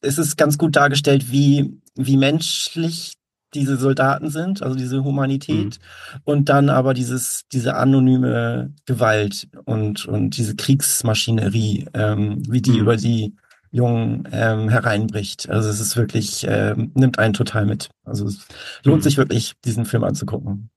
[0.03, 3.15] es ist ganz gut dargestellt, wie, wie menschlich
[3.53, 6.21] diese Soldaten sind, also diese Humanität, mhm.
[6.25, 12.79] und dann aber dieses, diese anonyme Gewalt und, und diese Kriegsmaschinerie, ähm, wie die mhm.
[12.79, 13.35] über die
[13.71, 15.49] Jungen ähm, hereinbricht.
[15.49, 17.91] Also es ist wirklich, äh, nimmt einen total mit.
[18.05, 18.47] Also es
[18.83, 19.03] lohnt mhm.
[19.03, 20.71] sich wirklich, diesen Film anzugucken.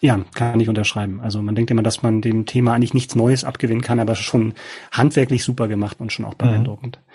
[0.00, 1.20] Ja, kann ich unterschreiben.
[1.20, 4.54] Also man denkt immer, dass man dem Thema eigentlich nichts Neues abgewinnen kann, aber schon
[4.90, 6.38] handwerklich super gemacht und schon auch mhm.
[6.38, 6.98] beeindruckend.
[6.98, 7.12] Mhm.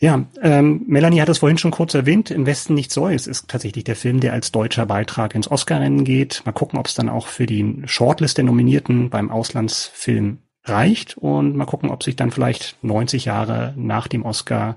[0.00, 2.30] Ja, ähm, Melanie hat es vorhin schon kurz erwähnt.
[2.30, 6.42] Im Westen nichts Neues ist tatsächlich der Film, der als deutscher Beitrag ins Oscar-Rennen geht.
[6.44, 11.56] Mal gucken, ob es dann auch für die Shortlist der Nominierten beim Auslandsfilm reicht und
[11.56, 14.76] mal gucken, ob sich dann vielleicht 90 Jahre nach dem Oscar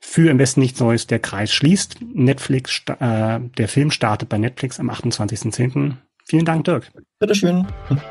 [0.00, 1.98] für im Westen nichts Neues der Kreis schließt.
[2.14, 5.94] Netflix, äh, der Film startet bei Netflix am 28.10.
[6.24, 6.90] Vielen Dank, Dirk.
[7.18, 7.66] Bitteschön.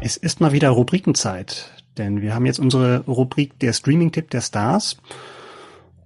[0.00, 4.96] Es ist mal wieder Rubrikenzeit, denn wir haben jetzt unsere Rubrik der Streaming-Tipp der Stars.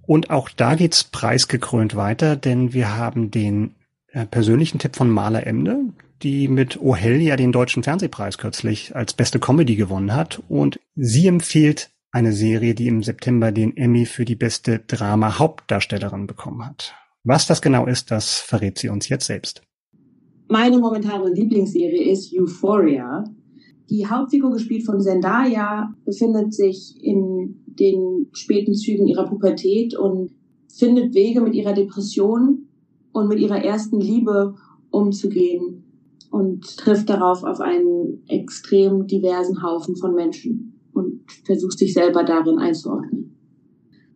[0.01, 3.75] Und auch da geht's preisgekrönt weiter, denn wir haben den
[4.11, 5.85] äh, persönlichen Tipp von Maler Emde
[6.23, 10.41] die mit Oh Hell ja den deutschen Fernsehpreis kürzlich als beste Comedy gewonnen hat.
[10.47, 16.65] Und sie empfiehlt eine Serie, die im September den Emmy für die beste Drama-Hauptdarstellerin bekommen
[16.65, 16.93] hat.
[17.23, 19.61] Was das genau ist, das verrät sie uns jetzt selbst.
[20.49, 23.23] Meine momentane Lieblingsserie ist Euphoria.
[23.89, 30.31] Die Hauptfigur, gespielt von Zendaya, befindet sich in den späten Zügen ihrer Pubertät und
[30.67, 32.67] findet Wege mit ihrer Depression
[33.11, 34.55] und mit ihrer ersten Liebe
[34.89, 35.82] umzugehen
[36.33, 42.57] und trifft darauf auf einen extrem diversen Haufen von Menschen und versucht sich selber darin
[42.57, 43.37] einzuordnen.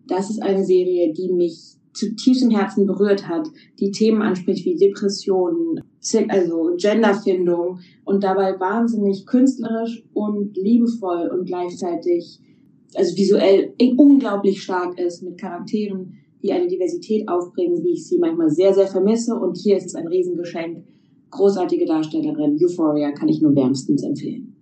[0.07, 3.47] Das ist eine Serie, die mich zutiefst im Herzen berührt hat,
[3.79, 5.83] die Themen anspricht wie Depressionen,
[6.29, 12.39] also Genderfindung und dabei wahnsinnig künstlerisch und liebevoll und gleichzeitig,
[12.95, 18.49] also visuell unglaublich stark ist mit Charakteren, die eine Diversität aufbringen, wie ich sie manchmal
[18.49, 19.35] sehr, sehr vermisse.
[19.35, 20.83] Und hier ist es ein Riesengeschenk.
[21.29, 22.57] Großartige Darstellerin.
[22.61, 24.55] Euphoria kann ich nur wärmstens empfehlen.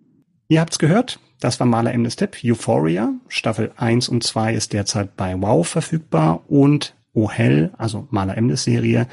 [0.47, 1.19] Ihr habt's gehört.
[1.39, 2.37] Das war Maler Emnes Tipp.
[2.43, 3.13] Euphoria.
[3.27, 8.63] Staffel 1 und 2 ist derzeit bei Wow verfügbar und Oh Hell, also Maler Emnes
[8.63, 9.07] Serie.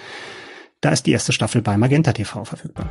[0.80, 2.90] Da ist die erste Staffel bei Magenta TV verfügbar.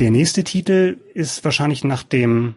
[0.00, 2.54] Der nächste Titel ist wahrscheinlich nach dem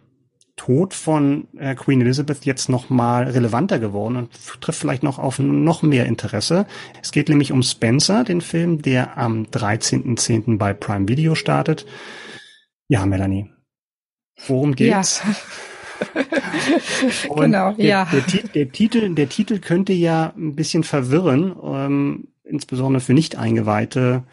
[0.59, 5.39] Tod von äh, Queen Elizabeth jetzt noch mal relevanter geworden und trifft vielleicht noch auf
[5.39, 6.65] noch mehr Interesse.
[7.01, 10.57] Es geht nämlich um Spencer, den Film, der am 13.10.
[10.57, 11.85] bei Prime Video startet.
[12.89, 13.49] Ja, Melanie.
[14.47, 15.23] Worum geht's?
[16.15, 17.35] Ja.
[17.35, 18.09] genau, der, ja.
[18.09, 24.23] Der, der, der, Titel, der Titel könnte ja ein bisschen verwirren, ähm, insbesondere für Nicht-Eingeweihte.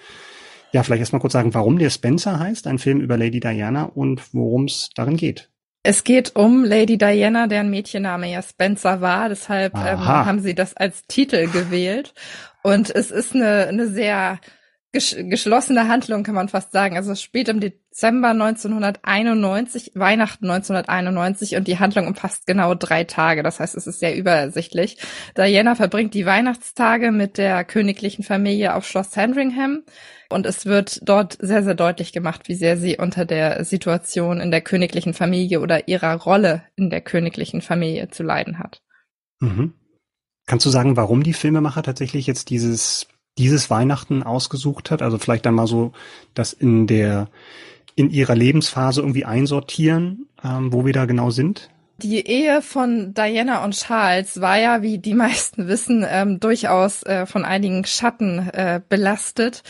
[0.73, 4.33] Ja, vielleicht erstmal kurz sagen, warum der Spencer heißt, ein Film über Lady Diana und
[4.33, 5.51] worum es darin geht.
[5.87, 9.29] Es geht um Lady Diana, deren Mädchenname ja Spencer war.
[9.29, 12.13] Deshalb ähm, haben sie das als Titel gewählt.
[12.65, 14.41] Und es ist eine, eine sehr
[14.91, 16.97] geschlossene Handlung, kann man fast sagen.
[16.97, 23.45] Also es spielt im Dezember 1991, Weihnachten 1991 und die Handlung umfasst genau drei Tage.
[23.45, 24.99] Das heißt, es ist sehr übersichtlich.
[25.37, 29.85] Diana verbringt die Weihnachtstage mit der königlichen Familie auf Schloss Sandringham.
[30.29, 34.51] Und es wird dort sehr, sehr deutlich gemacht, wie sehr sie unter der Situation in
[34.51, 38.83] der königlichen Familie oder ihrer Rolle in der königlichen Familie zu leiden hat.
[39.41, 39.75] Mhm.
[40.47, 43.07] Kannst du sagen, warum die Filmemacher tatsächlich jetzt dieses,
[43.39, 45.03] dieses Weihnachten ausgesucht hat?
[45.03, 45.93] Also vielleicht dann mal so,
[46.35, 47.29] das in der,
[47.95, 51.71] in ihrer Lebensphase irgendwie einsortieren, ähm, wo wir da genau sind?
[51.99, 57.27] Die Ehe von Diana und Charles war ja, wie die meisten wissen, ähm, durchaus äh,
[57.27, 59.63] von einigen Schatten äh, belastet.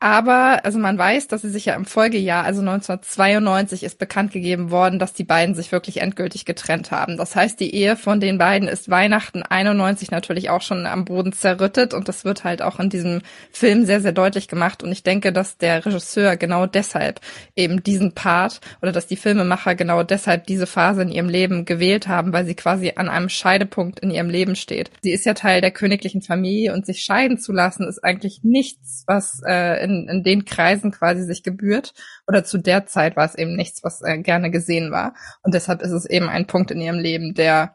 [0.00, 4.70] Aber, also man weiß, dass sie sich ja im Folgejahr, also 1992, ist bekannt gegeben
[4.70, 7.16] worden, dass die beiden sich wirklich endgültig getrennt haben.
[7.16, 11.32] Das heißt, die Ehe von den beiden ist Weihnachten 91 natürlich auch schon am Boden
[11.32, 14.84] zerrüttet und das wird halt auch in diesem Film sehr, sehr deutlich gemacht.
[14.84, 17.20] Und ich denke, dass der Regisseur genau deshalb
[17.56, 22.06] eben diesen Part oder dass die Filmemacher genau deshalb diese Phase in ihrem Leben gewählt
[22.06, 24.92] haben, weil sie quasi an einem Scheidepunkt in ihrem Leben steht.
[25.02, 29.02] Sie ist ja Teil der königlichen Familie und sich scheiden zu lassen ist eigentlich nichts,
[29.08, 31.94] was äh, in, in den Kreisen quasi sich gebührt.
[32.26, 35.14] Oder zu der Zeit war es eben nichts, was äh, gerne gesehen war.
[35.42, 37.74] Und deshalb ist es eben ein Punkt in ihrem Leben, der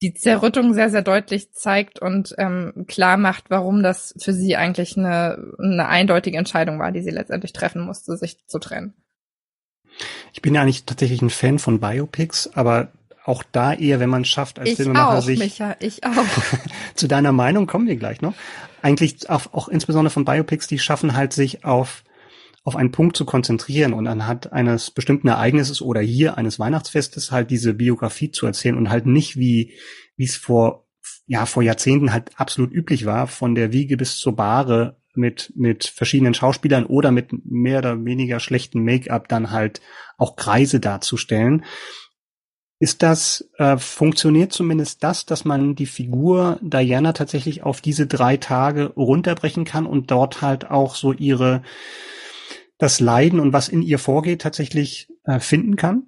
[0.00, 4.96] die Zerrüttung sehr, sehr deutlich zeigt und ähm, klar macht, warum das für sie eigentlich
[4.96, 8.94] eine, eine eindeutige Entscheidung war, die sie letztendlich treffen musste, sich zu trennen.
[10.32, 12.92] Ich bin ja eigentlich tatsächlich ein Fan von Biopics, aber
[13.28, 16.24] auch da eher, wenn man es schafft, als ich Filmemacher auch, sich Micha, ich auch.
[16.94, 18.34] zu deiner Meinung kommen wir gleich noch.
[18.80, 22.04] Eigentlich auch, auch insbesondere von Biopics, die schaffen halt sich auf
[22.64, 27.50] auf einen Punkt zu konzentrieren und anhand eines bestimmten Ereignisses oder hier eines Weihnachtsfestes halt
[27.50, 29.72] diese Biografie zu erzählen und halt nicht wie
[30.16, 30.86] wie es vor
[31.26, 35.86] ja vor Jahrzehnten halt absolut üblich war von der Wiege bis zur Bahre mit mit
[35.86, 39.80] verschiedenen Schauspielern oder mit mehr oder weniger schlechten Make-up dann halt
[40.18, 41.64] auch Kreise darzustellen,
[42.80, 48.36] ist das, äh, funktioniert zumindest das, dass man die Figur Diana tatsächlich auf diese drei
[48.36, 51.62] Tage runterbrechen kann und dort halt auch so ihre,
[52.78, 56.04] das Leiden und was in ihr vorgeht tatsächlich äh, finden kann?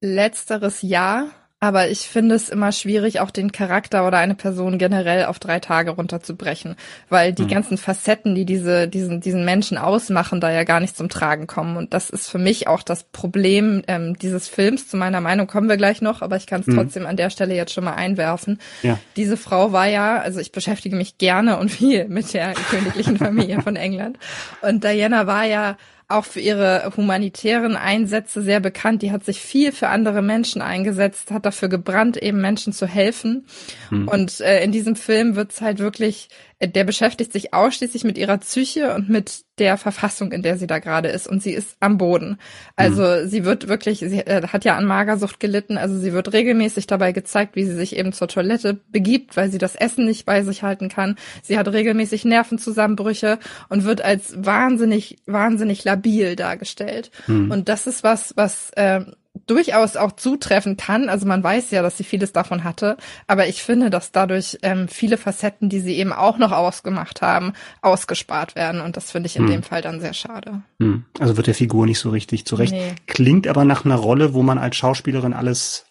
[0.00, 1.28] Letzteres ja.
[1.62, 5.60] Aber ich finde es immer schwierig, auch den Charakter oder eine Person generell auf drei
[5.60, 6.74] Tage runterzubrechen,
[7.10, 7.48] weil die mhm.
[7.48, 11.76] ganzen Facetten, die diese, diesen, diesen Menschen ausmachen, da ja gar nicht zum Tragen kommen.
[11.76, 14.88] Und das ist für mich auch das Problem ähm, dieses Films.
[14.88, 16.76] Zu meiner Meinung kommen wir gleich noch, aber ich kann es mhm.
[16.76, 18.58] trotzdem an der Stelle jetzt schon mal einwerfen.
[18.82, 18.98] Ja.
[19.16, 23.60] Diese Frau war ja, also ich beschäftige mich gerne und viel mit der königlichen Familie
[23.60, 24.18] von England.
[24.62, 25.76] Und Diana war ja
[26.10, 29.02] auch für ihre humanitären Einsätze sehr bekannt.
[29.02, 33.46] Die hat sich viel für andere Menschen eingesetzt, hat dafür gebrannt, eben Menschen zu helfen.
[33.88, 34.08] Hm.
[34.08, 36.28] Und äh, in diesem Film wird's halt wirklich
[36.62, 40.78] der beschäftigt sich ausschließlich mit ihrer Psyche und mit der Verfassung, in der sie da
[40.78, 41.26] gerade ist.
[41.26, 42.38] Und sie ist am Boden.
[42.76, 43.28] Also mhm.
[43.28, 45.78] sie wird wirklich, sie äh, hat ja an Magersucht gelitten.
[45.78, 49.58] Also sie wird regelmäßig dabei gezeigt, wie sie sich eben zur Toilette begibt, weil sie
[49.58, 51.16] das Essen nicht bei sich halten kann.
[51.42, 53.38] Sie hat regelmäßig Nervenzusammenbrüche
[53.70, 57.10] und wird als wahnsinnig, wahnsinnig labil dargestellt.
[57.26, 57.50] Mhm.
[57.50, 59.00] Und das ist was, was äh,
[59.46, 61.08] durchaus auch zutreffen kann.
[61.08, 64.88] Also man weiß ja, dass sie vieles davon hatte, aber ich finde, dass dadurch ähm,
[64.88, 69.36] viele Facetten, die sie eben auch noch ausgemacht haben, ausgespart werden und das finde ich
[69.36, 69.50] in hm.
[69.50, 70.62] dem Fall dann sehr schade.
[70.80, 71.04] Hm.
[71.18, 72.72] Also wird der Figur nicht so richtig zurecht.
[72.72, 72.94] Nee.
[73.06, 75.86] Klingt aber nach einer Rolle, wo man als Schauspielerin alles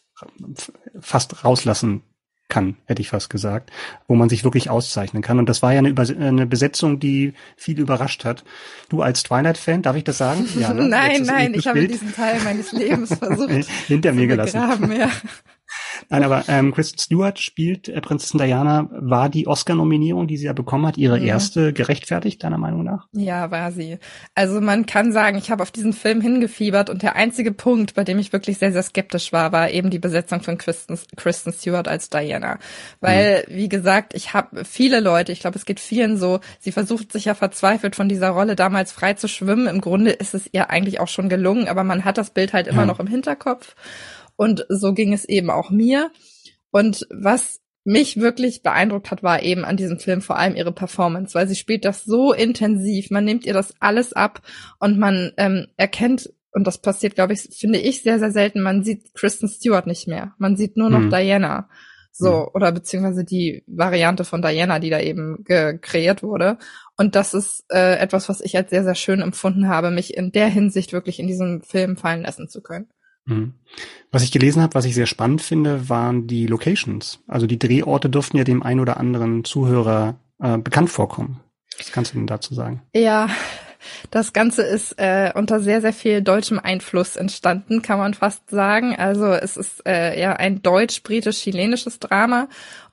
[1.00, 2.04] fast rauslassen
[2.50, 3.72] kann, hätte ich fast gesagt,
[4.08, 5.40] wo man sich wirklich auszeichnen kann.
[5.40, 8.44] Und das war ja eine, Übers eine Besetzung, die viel überrascht hat.
[8.90, 10.48] Du als Twilight-Fan, darf ich das sagen?
[10.60, 10.84] Ja, ne?
[10.90, 14.92] nein, nein, ich habe diesen Teil meines Lebens versucht hinter mir gelassen.
[14.92, 15.10] Ja.
[16.10, 18.88] Nein, aber ähm, Kristen Stewart spielt äh, Prinzessin Diana.
[18.92, 21.26] War die Oscar-Nominierung, die sie ja bekommen hat, ihre ja.
[21.26, 23.08] erste gerechtfertigt, deiner Meinung nach?
[23.12, 24.00] Ja, war sie.
[24.36, 28.04] Also man kann sagen, ich habe auf diesen Film hingefiebert und der einzige Punkt, bei
[28.04, 31.88] dem ich wirklich sehr, sehr skeptisch war, war eben die Besetzung von Kristen, Kristen Stewart
[31.88, 32.60] als Diana.
[33.02, 33.56] Weil, mhm.
[33.56, 37.26] wie gesagt, ich habe viele Leute, ich glaube, es geht vielen so, sie versucht sich
[37.26, 39.68] ja verzweifelt von dieser Rolle damals frei zu schwimmen.
[39.68, 42.68] Im Grunde ist es ihr eigentlich auch schon gelungen, aber man hat das Bild halt
[42.68, 42.88] immer ja.
[42.88, 43.76] noch im Hinterkopf.
[44.40, 46.12] Und so ging es eben auch mir.
[46.72, 51.36] Und was mich wirklich beeindruckt hat, war eben an diesem Film vor allem ihre Performance,
[51.36, 54.42] weil sie spielt das so intensiv, man nimmt ihr das alles ab
[54.80, 58.82] und man ähm, erkennt, und das passiert, glaube ich, finde ich sehr, sehr selten, man
[58.86, 60.34] sieht Kristen Stewart nicht mehr.
[60.38, 61.10] Man sieht nur noch mhm.
[61.10, 61.68] Diana.
[62.14, 62.48] So, mhm.
[62.54, 66.58] oder beziehungsweise die Variante von Diana, die da eben kreiert wurde.
[66.96, 70.32] Und das ist äh, etwas, was ich als sehr, sehr schön empfunden habe, mich in
[70.32, 72.88] der Hinsicht wirklich in diesem Film fallen lassen zu können.
[73.30, 73.54] Mhm.
[74.12, 77.20] Was ich gelesen habe, was ich sehr spannend finde, waren die Locations.
[77.28, 81.40] Also die Drehorte dürften ja dem einen oder anderen Zuhörer äh, bekannt vorkommen.
[81.78, 82.82] Was kannst du denn dazu sagen?
[82.94, 83.30] Ja,
[84.12, 88.96] das Ganze ist äh, unter sehr, sehr viel deutschem Einfluss entstanden, kann man fast sagen.
[88.96, 92.50] Also es ist äh, ja ein deutsch-britisch-chilenisches Drama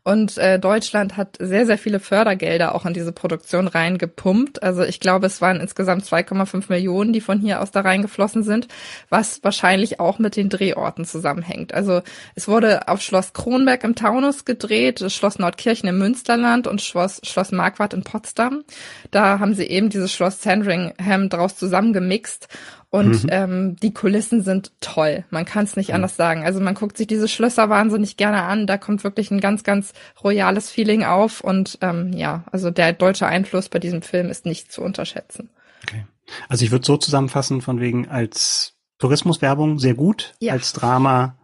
[0.06, 4.62] und äh, Deutschland hat sehr, sehr viele Fördergelder auch in diese Produktion reingepumpt.
[4.62, 8.68] Also ich glaube, es waren insgesamt 2,5 Millionen, die von hier aus da reingeflossen sind,
[9.08, 11.74] was wahrscheinlich auch mit den Drehorten zusammenhängt.
[11.74, 12.02] Also
[12.36, 17.50] es wurde auf Schloss Kronberg im Taunus gedreht, Schloss Nordkirchen im Münsterland und Schloss, Schloss
[17.50, 18.62] Marquardt in Potsdam.
[19.10, 22.46] Da haben sie eben dieses Schloss Sandringham draus zusammengemixt
[22.90, 23.30] und mhm.
[23.30, 25.24] ähm, die Kulissen sind toll.
[25.30, 25.96] Man kann es nicht mhm.
[25.96, 26.44] anders sagen.
[26.44, 28.66] Also man guckt sich diese Schlösser wahnsinnig gerne an.
[28.66, 31.40] Da kommt wirklich ein ganz, ganz royales Feeling auf.
[31.40, 35.50] Und ähm, ja, also der deutsche Einfluss bei diesem Film ist nicht zu unterschätzen.
[35.82, 36.04] Okay.
[36.48, 40.52] Also ich würde so zusammenfassen, von wegen als Tourismuswerbung sehr gut, ja.
[40.52, 41.36] als Drama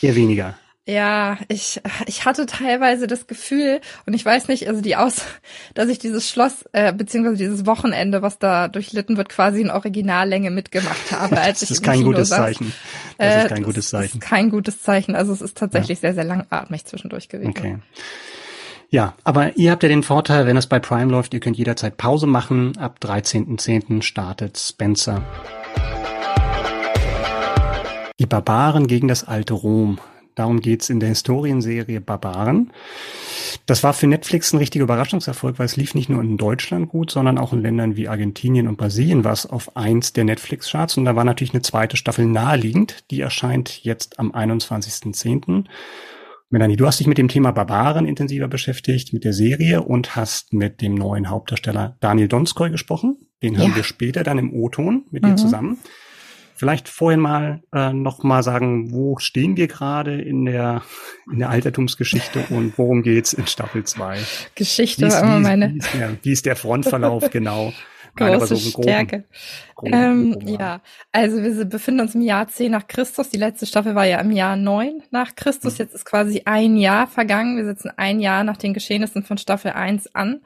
[0.00, 0.54] eher weniger.
[0.84, 5.24] Ja, ich, ich hatte teilweise das Gefühl, und ich weiß nicht, also die Aus,
[5.74, 10.50] dass ich dieses Schloss, äh, beziehungsweise dieses Wochenende, was da durchlitten wird, quasi in Originallänge
[10.50, 11.40] mitgemacht habe.
[11.40, 12.38] Als das ich ist kein gutes saß.
[12.38, 12.72] Zeichen.
[13.18, 14.18] Das äh, ist kein gutes Zeichen.
[14.18, 15.14] Ist kein gutes Zeichen.
[15.14, 16.08] Also es ist tatsächlich ja.
[16.08, 17.50] sehr, sehr langatmig zwischendurch gewesen.
[17.50, 17.78] Okay.
[18.90, 21.96] Ja, aber ihr habt ja den Vorteil, wenn es bei Prime läuft, ihr könnt jederzeit
[21.96, 22.76] Pause machen.
[22.76, 24.02] Ab 13.10.
[24.02, 25.22] startet Spencer.
[28.18, 29.98] Die Barbaren gegen das alte Rom.
[30.34, 32.72] Darum geht's in der Historienserie Barbaren.
[33.66, 37.10] Das war für Netflix ein richtiger Überraschungserfolg, weil es lief nicht nur in Deutschland gut,
[37.10, 40.96] sondern auch in Ländern wie Argentinien und Brasilien war es auf eins der Netflix-Charts.
[40.96, 43.04] Und da war natürlich eine zweite Staffel naheliegend.
[43.10, 45.64] Die erscheint jetzt am 21.10.
[46.52, 50.52] Melanie, du hast dich mit dem Thema Barbaren intensiver beschäftigt, mit der Serie und hast
[50.52, 53.16] mit dem neuen Hauptdarsteller Daniel Donskoy gesprochen.
[53.42, 53.60] Den ja.
[53.60, 55.28] hören wir später dann im O-Ton mit mhm.
[55.28, 55.78] dir zusammen.
[56.62, 60.82] Vielleicht vorhin mal äh, noch mal sagen, wo stehen wir gerade in der
[61.28, 64.20] in der Altertumsgeschichte und worum geht's in Staffel 2?
[64.54, 65.72] Geschichte war immer meine.
[65.72, 67.72] Wie ist, der, wie ist der Frontverlauf genau?
[68.14, 69.24] Große so Stärke.
[69.74, 73.30] Groben, ähm, groben ja, also wir befinden uns im Jahr 10 nach Christus.
[73.30, 75.72] Die letzte Staffel war ja im Jahr 9 nach Christus.
[75.72, 75.86] Hm.
[75.86, 77.56] Jetzt ist quasi ein Jahr vergangen.
[77.56, 80.42] Wir sitzen ein Jahr nach den Geschehnissen von Staffel 1 an.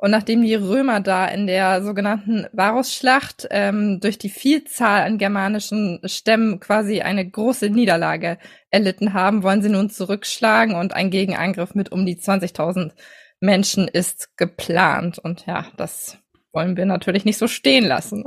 [0.00, 6.00] Und nachdem die Römer da in der sogenannten Varusschlacht ähm, durch die Vielzahl an germanischen
[6.06, 8.38] Stämmen quasi eine große Niederlage
[8.70, 12.92] erlitten haben, wollen sie nun zurückschlagen und ein Gegenangriff mit um die 20.000
[13.40, 15.18] Menschen ist geplant.
[15.18, 16.16] Und ja, das
[16.50, 18.24] wollen wir natürlich nicht so stehen lassen.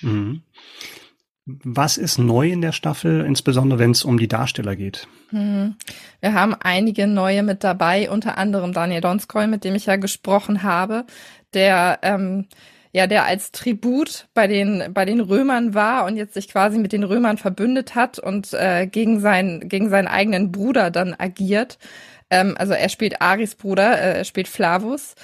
[0.00, 0.42] Mhm.
[1.46, 5.06] Was ist neu in der Staffel, insbesondere wenn es um die Darsteller geht?
[5.28, 5.76] Hm.
[6.20, 10.62] Wir haben einige neue mit dabei, unter anderem Daniel Donskoy, mit dem ich ja gesprochen
[10.62, 11.04] habe,
[11.52, 12.46] der ähm,
[12.92, 16.92] ja, der als Tribut bei den bei den Römern war und jetzt sich quasi mit
[16.92, 21.78] den Römern verbündet hat und äh, gegen seinen gegen seinen eigenen Bruder dann agiert.
[22.30, 25.14] Ähm, also er spielt Aris Bruder, äh, er spielt Flavus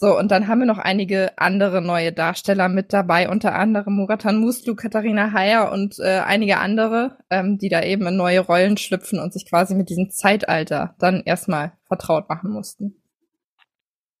[0.00, 4.40] so, und dann haben wir noch einige andere neue Darsteller mit dabei, unter anderem Muratan
[4.40, 9.18] Muslu, Katharina Heyer und äh, einige andere, ähm, die da eben in neue Rollen schlüpfen
[9.18, 12.94] und sich quasi mit diesem Zeitalter dann erstmal vertraut machen mussten.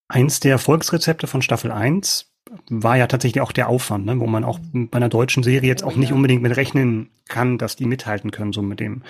[0.06, 2.29] Eins der Erfolgsrezepte von Staffel 1
[2.68, 5.84] war ja tatsächlich auch der Aufwand, ne, wo man auch bei einer deutschen Serie jetzt
[5.84, 9.02] auch nicht unbedingt mit rechnen kann, dass die mithalten können, so mit dem,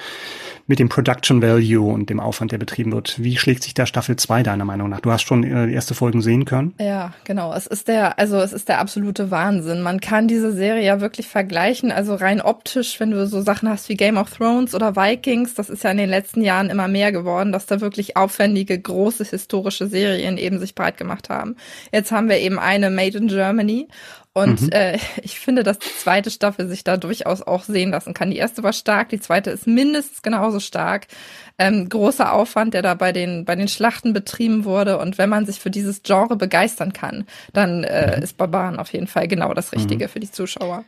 [0.66, 3.20] mit dem Production Value und dem Aufwand, der betrieben wird.
[3.22, 5.00] Wie schlägt sich da Staffel 2 deiner Meinung nach?
[5.00, 6.74] Du hast schon äh, erste Folgen sehen können?
[6.78, 7.54] Ja, genau.
[7.54, 9.80] Es ist der, also es ist der absolute Wahnsinn.
[9.80, 13.88] Man kann diese Serie ja wirklich vergleichen, also rein optisch, wenn du so Sachen hast
[13.88, 17.12] wie Game of Thrones oder Vikings, das ist ja in den letzten Jahren immer mehr
[17.12, 21.56] geworden, dass da wirklich aufwendige, große historische Serien eben sich breit gemacht haben.
[21.90, 23.88] Jetzt haben wir eben eine Made in Germany.
[24.32, 24.72] Und mhm.
[24.72, 28.30] äh, ich finde, dass die zweite Staffel sich da durchaus auch sehen lassen kann.
[28.30, 31.06] Die erste war stark, die zweite ist mindestens genauso stark.
[31.58, 34.98] Ähm, großer Aufwand, der da bei den, bei den Schlachten betrieben wurde.
[34.98, 38.22] Und wenn man sich für dieses Genre begeistern kann, dann äh, mhm.
[38.22, 40.10] ist Barbaren auf jeden Fall genau das Richtige mhm.
[40.10, 40.84] für die Zuschauer.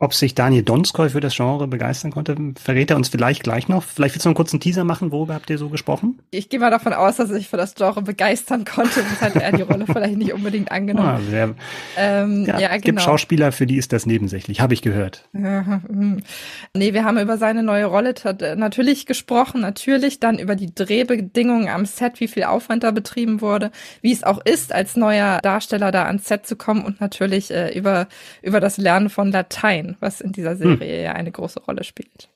[0.00, 3.84] Ob sich Daniel Donskoy für das Genre begeistern konnte, verrät er uns vielleicht gleich noch.
[3.84, 6.18] Vielleicht willst du einen kurzen Teaser machen, worüber habt ihr so gesprochen?
[6.30, 9.02] Ich gehe mal davon aus, dass er sich für das Genre begeistern konnte.
[9.02, 11.08] Das hat er die Rolle vielleicht nicht unbedingt angenommen.
[11.08, 11.54] Ah, sehr,
[11.96, 12.80] ähm, ja, ja, genau.
[12.80, 15.28] gibt Schauspieler, für die ist das nebensächlich, habe ich gehört.
[15.32, 18.14] nee, wir haben über seine neue Rolle
[18.56, 23.70] natürlich gesprochen, natürlich dann über die Drehbedingungen am Set, wie viel Aufwand da betrieben wurde,
[24.02, 27.76] wie es auch ist, als neuer Darsteller da ans Set zu kommen und natürlich äh,
[27.76, 28.08] über,
[28.42, 31.04] über das Lernen von Latein was in dieser Serie hm.
[31.04, 32.28] ja eine große Rolle spielt.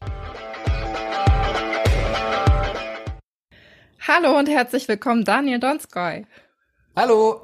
[4.06, 6.24] Hallo und herzlich willkommen, Daniel Donskoy.
[6.96, 7.42] Hallo.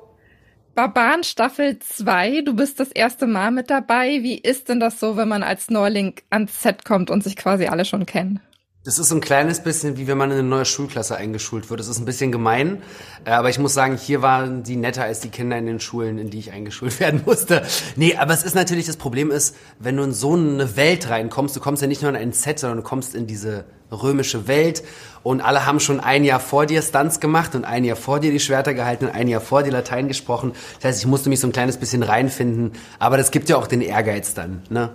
[0.74, 4.22] Barbaren Staffel 2, du bist das erste Mal mit dabei.
[4.22, 7.66] Wie ist denn das so, wenn man als Neuling ans Set kommt und sich quasi
[7.66, 8.40] alle schon kennen?
[8.84, 11.80] Das ist ein kleines bisschen, wie wenn man in eine neue Schulklasse eingeschult wird.
[11.80, 12.82] Das ist ein bisschen gemein,
[13.24, 16.18] äh, aber ich muss sagen, hier waren die netter als die Kinder in den Schulen,
[16.18, 17.62] in die ich eingeschult werden musste.
[17.96, 21.56] Nee, aber es ist natürlich, das Problem ist, wenn du in so eine Welt reinkommst,
[21.56, 24.82] du kommst ja nicht nur in ein Set, sondern du kommst in diese römische Welt
[25.22, 28.32] und alle haben schon ein Jahr vor dir Stunts gemacht und ein Jahr vor dir
[28.32, 30.52] die Schwerter gehalten und ein Jahr vor dir Latein gesprochen.
[30.76, 33.66] Das heißt, ich musste mich so ein kleines bisschen reinfinden, aber das gibt ja auch
[33.66, 34.90] den Ehrgeiz dann, ne?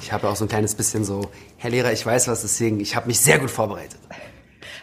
[0.00, 2.96] Ich habe auch so ein kleines bisschen so, Herr Lehrer, ich weiß was, deswegen, ich
[2.96, 3.98] habe mich sehr gut vorbereitet.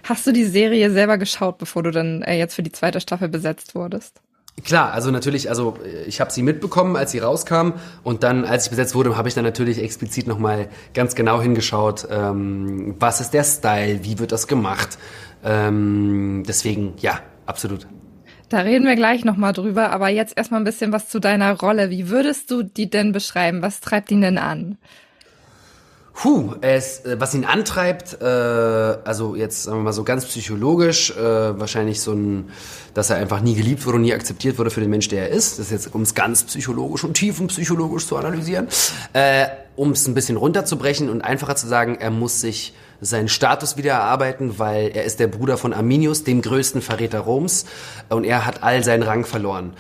[0.03, 3.30] Hast du die Serie selber geschaut, bevor du dann äh, jetzt für die zweite Staffel
[3.30, 4.22] besetzt wurdest?
[4.64, 7.72] Klar, also natürlich, also ich habe sie mitbekommen, als sie rauskam
[8.03, 12.07] und dann, als ich besetzt wurde, habe ich dann natürlich explizit nochmal ganz genau hingeschaut,
[12.11, 14.99] ähm, was ist der Style, wie wird das gemacht.
[15.43, 17.88] Ähm, deswegen, ja, absolut.
[18.49, 21.89] Da reden wir gleich nochmal drüber, aber jetzt erstmal ein bisschen was zu deiner Rolle.
[21.89, 23.64] Wie würdest du die denn beschreiben?
[23.64, 24.78] Was treibt ihn denn an?
[26.14, 31.11] Puh, es, äh, was ihn antreibt, äh, also jetzt sagen wir mal so ganz psychologisch,
[31.11, 32.51] äh, wahrscheinlich so ein,
[32.93, 35.36] dass er einfach nie geliebt wurde und nie akzeptiert wurde für den Mensch, der er
[35.36, 35.57] ist.
[35.57, 38.68] Das ist jetzt, um es ganz psychologisch und tiefenpsychologisch zu analysieren.
[39.14, 43.76] Äh, um es ein bisschen runterzubrechen und einfacher zu sagen, er muss sich seinen Status
[43.76, 47.66] wieder erarbeiten, weil er ist der Bruder von Arminius, dem größten Verräter Roms,
[48.09, 49.74] und er hat all seinen Rang verloren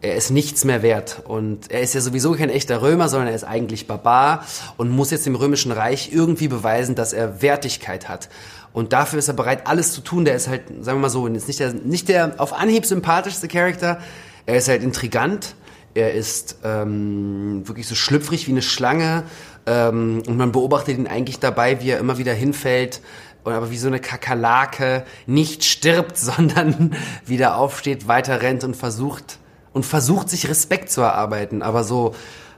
[0.00, 1.22] er ist nichts mehr wert.
[1.26, 4.44] Und er ist ja sowieso kein echter Römer, sondern er ist eigentlich Barbar
[4.76, 8.28] und muss jetzt dem Römischen Reich irgendwie beweisen, dass er Wertigkeit hat.
[8.72, 10.24] Und dafür ist er bereit, alles zu tun.
[10.24, 13.48] Der ist halt, sagen wir mal so, ist nicht der, nicht der auf Anhieb sympathischste
[13.48, 13.98] Charakter.
[14.46, 15.54] Er ist halt intrigant.
[15.94, 19.24] Er ist ähm, wirklich so schlüpfrig wie eine Schlange.
[19.66, 23.00] Ähm, und man beobachtet ihn eigentlich dabei, wie er immer wieder hinfällt
[23.42, 26.94] und aber wie so eine Kakerlake nicht stirbt, sondern
[27.26, 29.38] wieder aufsteht, weiter rennt und versucht,
[29.78, 31.62] und versucht sich Respekt zu erarbeiten.
[31.62, 32.12] Aber so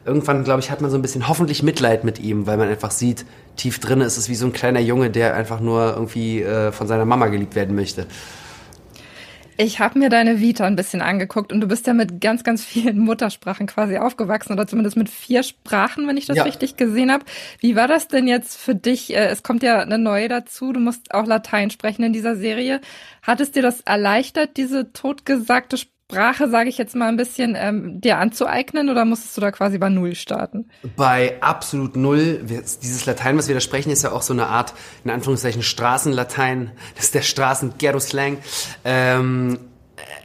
[0.06, 2.90] irgendwann, glaube ich, hat man so ein bisschen hoffentlich Mitleid mit ihm, weil man einfach
[2.90, 6.72] sieht, tief drin ist es wie so ein kleiner Junge, der einfach nur irgendwie äh,
[6.72, 8.06] von seiner Mama geliebt werden möchte.
[9.58, 12.64] Ich habe mir deine Vita ein bisschen angeguckt und du bist ja mit ganz, ganz
[12.64, 16.44] vielen Muttersprachen quasi aufgewachsen oder zumindest mit vier Sprachen, wenn ich das ja.
[16.44, 17.26] richtig gesehen habe.
[17.58, 19.14] Wie war das denn jetzt für dich?
[19.14, 22.80] Äh, es kommt ja eine neue dazu, du musst auch Latein sprechen in dieser Serie.
[23.20, 25.99] Hat es dir das erleichtert, diese totgesagte Sprache?
[26.11, 29.78] Sprache, sage ich jetzt mal ein bisschen, ähm, dir anzueignen oder musstest du da quasi
[29.78, 30.68] bei Null starten?
[30.96, 32.44] Bei absolut Null.
[32.44, 36.72] Dieses Latein, was wir da sprechen, ist ja auch so eine Art, in Anführungszeichen, Straßenlatein.
[36.96, 38.38] Das ist der Straßen-Ghetto-Slang.
[38.84, 39.58] Ähm,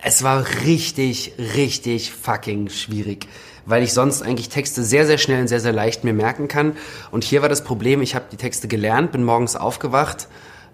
[0.04, 3.28] es war richtig, richtig fucking schwierig
[3.68, 6.78] weil ich sonst eigentlich Texte sehr, sehr schnell und sehr, sehr leicht mir merken kann.
[7.10, 10.28] Und hier war das Problem, ich habe die Texte gelernt, bin morgens aufgewacht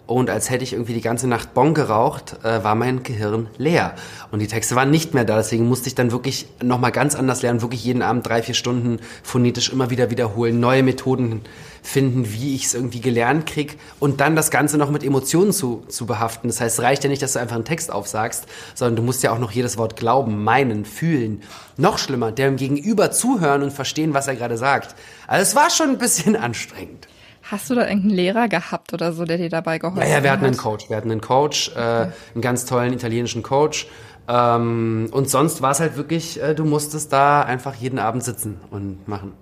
[0.08, 3.96] und als hätte ich irgendwie die ganze Nacht Bon geraucht, äh, war mein Gehirn leer.
[4.32, 5.38] Und die Texte waren nicht mehr da.
[5.38, 9.00] Deswegen musste ich dann wirklich nochmal ganz anders lernen, wirklich jeden Abend drei, vier Stunden
[9.24, 11.42] phonetisch immer wieder wiederholen, neue Methoden
[11.82, 15.84] finden, wie ich es irgendwie gelernt krieg und dann das Ganze noch mit Emotionen zu,
[15.88, 16.50] zu behaften.
[16.50, 18.46] Das heißt, es reicht ja nicht, dass du einfach einen Text aufsagst,
[18.76, 21.42] sondern du musst ja auch noch jedes Wort glauben, meinen, fühlen.
[21.78, 24.96] Noch schlimmer, dem Gegenüber zuhören und verstehen, was er gerade sagt.
[25.26, 27.08] Also es war schon ein bisschen anstrengend.
[27.52, 30.08] Hast du da irgendeinen Lehrer gehabt oder so, der dir dabei geholfen hat?
[30.08, 30.90] Ja, ja, wir hatten einen Coach.
[30.90, 32.04] Wir hatten einen Coach, äh, okay.
[32.04, 33.88] äh, einen ganz tollen italienischen Coach.
[34.30, 38.58] Ähm, und sonst war es halt wirklich, äh, du musstest da einfach jeden Abend sitzen
[38.70, 39.34] und machen.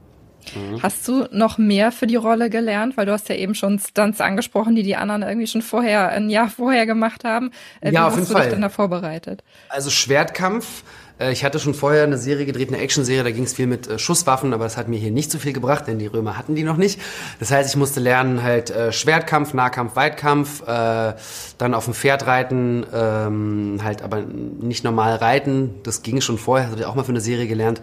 [0.56, 0.82] Mhm.
[0.82, 2.98] Hast du noch mehr für die Rolle gelernt?
[2.98, 6.32] Weil du hast ja eben schon Stunts angesprochen, die die anderen irgendwie schon vorher, ein
[6.32, 7.52] Jahr vorher gemacht haben.
[7.82, 8.34] Äh, ja, auf jeden Fall.
[8.34, 9.44] Wie hast du dich denn da vorbereitet?
[9.70, 10.84] Also Schwertkampf
[11.20, 14.00] ich hatte schon vorher eine Serie gedreht, eine Actionserie, da ging es viel mit äh,
[14.00, 16.64] Schusswaffen, aber das hat mir hier nicht so viel gebracht, denn die Römer hatten die
[16.64, 17.00] noch nicht.
[17.40, 21.14] Das heißt, ich musste lernen halt äh, Schwertkampf, Nahkampf, Weitkampf, äh,
[21.58, 25.76] dann auf dem Pferd reiten, ähm, halt aber nicht normal reiten.
[25.84, 27.82] Das ging schon vorher, das habe ich auch mal für eine Serie gelernt.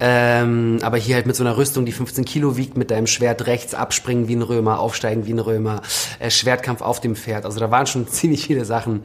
[0.00, 3.46] Ähm, aber hier halt mit so einer Rüstung, die 15 Kilo wiegt, mit deinem Schwert
[3.46, 5.82] rechts abspringen wie ein Römer, aufsteigen wie ein Römer,
[6.20, 7.44] äh, Schwertkampf auf dem Pferd.
[7.44, 9.02] Also da waren schon ziemlich viele Sachen.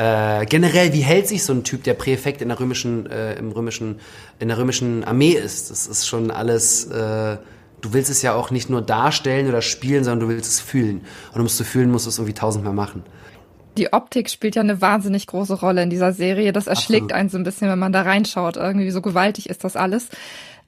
[0.00, 3.52] Äh, generell, wie hält sich so ein Typ, der Präfekt in der römischen, äh, im
[3.52, 4.00] römischen,
[4.38, 5.70] in der römischen Armee ist?
[5.70, 6.86] Das ist schon alles.
[6.86, 7.36] Äh,
[7.82, 11.02] du willst es ja auch nicht nur darstellen oder spielen, sondern du willst es fühlen.
[11.34, 13.02] Und um es zu fühlen, musst du es irgendwie tausendmal machen
[13.76, 16.52] die Optik spielt ja eine wahnsinnig große Rolle in dieser Serie.
[16.52, 17.12] Das erschlägt Absolut.
[17.12, 18.56] einen so ein bisschen, wenn man da reinschaut.
[18.56, 20.08] Irgendwie so gewaltig ist das alles.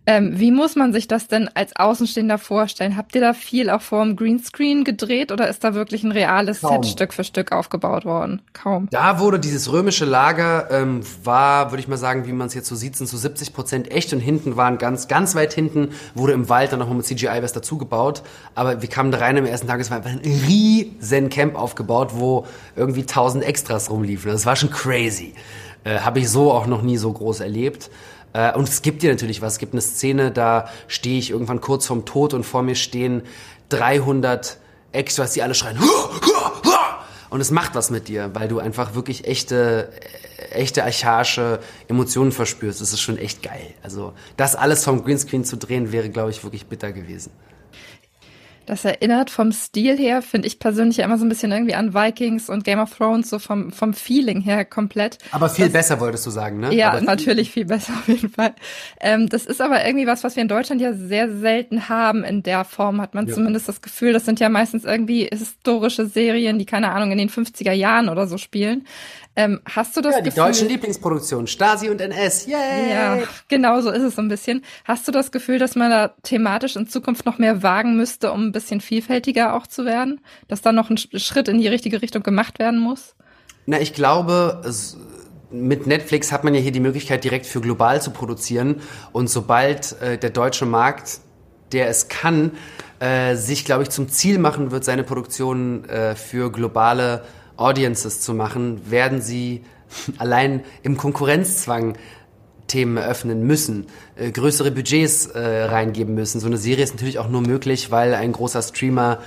[0.04, 2.96] Ähm, wie muss man sich das denn als Außenstehender vorstellen?
[2.96, 6.60] Habt ihr da viel auch vor dem Greenscreen gedreht oder ist da wirklich ein reales
[6.60, 6.82] Kaum.
[6.82, 8.42] Set Stück für Stück aufgebaut worden?
[8.52, 8.88] Kaum.
[8.90, 12.66] Da wurde dieses römische Lager, ähm, war, würde ich mal sagen, wie man es jetzt
[12.66, 16.32] so sieht, sind so 70 Prozent echt und hinten waren ganz, ganz weit hinten, wurde
[16.32, 18.22] im Wald dann nochmal mit CGI was dazugebaut.
[18.56, 22.10] Aber wir kamen da rein am ersten Tag, es war einfach ein riesen Camp aufgebaut,
[22.14, 22.44] wo
[22.74, 24.32] irgendwie 1000 Extras rumliefen.
[24.32, 25.34] Das war schon crazy.
[25.84, 27.88] Äh, Habe ich so auch noch nie so groß erlebt.
[28.32, 29.54] Äh, und es gibt dir natürlich was.
[29.54, 33.22] Es gibt eine Szene, da stehe ich irgendwann kurz vorm Tod und vor mir stehen
[33.68, 34.58] 300
[34.92, 35.78] Extras, die alle schreien.
[37.30, 39.90] Und es macht was mit dir, weil du einfach wirklich echte,
[40.50, 42.82] äh, echte archaische Emotionen verspürst.
[42.82, 43.72] Das ist schon echt geil.
[43.82, 47.32] Also das alles vom Greenscreen zu drehen, wäre, glaube ich, wirklich bitter gewesen.
[48.66, 51.94] Das erinnert vom Stil her, finde ich persönlich ja immer so ein bisschen irgendwie an
[51.94, 55.18] Vikings und Game of Thrones, so vom, vom Feeling her komplett.
[55.32, 56.74] Aber viel das, besser wolltest du sagen, ne?
[56.74, 58.54] Ja, aber natürlich viel besser auf jeden Fall.
[59.00, 62.42] Ähm, das ist aber irgendwie was, was wir in Deutschland ja sehr selten haben in
[62.42, 63.34] der Form, hat man ja.
[63.34, 64.12] zumindest das Gefühl.
[64.12, 68.26] Das sind ja meistens irgendwie historische Serien, die, keine Ahnung, in den 50er Jahren oder
[68.26, 68.86] so spielen.
[69.34, 72.90] Ähm, hast du das ja, die Gefühl, deutschen Lieblingsproduktion, Stasi und NS, yay!
[72.90, 73.18] Ja,
[73.48, 74.62] genau so ist es so ein bisschen.
[74.84, 78.48] Hast du das Gefühl, dass man da thematisch in Zukunft noch mehr wagen müsste, um
[78.48, 80.20] ein bisschen vielfältiger auch zu werden?
[80.48, 83.14] Dass da noch ein Schritt in die richtige Richtung gemacht werden muss?
[83.64, 84.98] Na, ich glaube, es,
[85.50, 88.82] mit Netflix hat man ja hier die Möglichkeit, direkt für global zu produzieren.
[89.12, 91.20] Und sobald äh, der deutsche Markt,
[91.72, 92.52] der es kann,
[93.00, 97.24] äh, sich, glaube ich, zum Ziel machen wird, seine Produktion äh, für globale
[97.62, 99.62] Audiences zu machen, werden sie
[100.18, 101.96] allein im Konkurrenzzwang
[102.66, 103.86] Themen eröffnen müssen,
[104.16, 106.40] äh, größere Budgets äh, reingeben müssen.
[106.40, 109.18] So eine Serie ist natürlich auch nur möglich, weil ein großer Streamer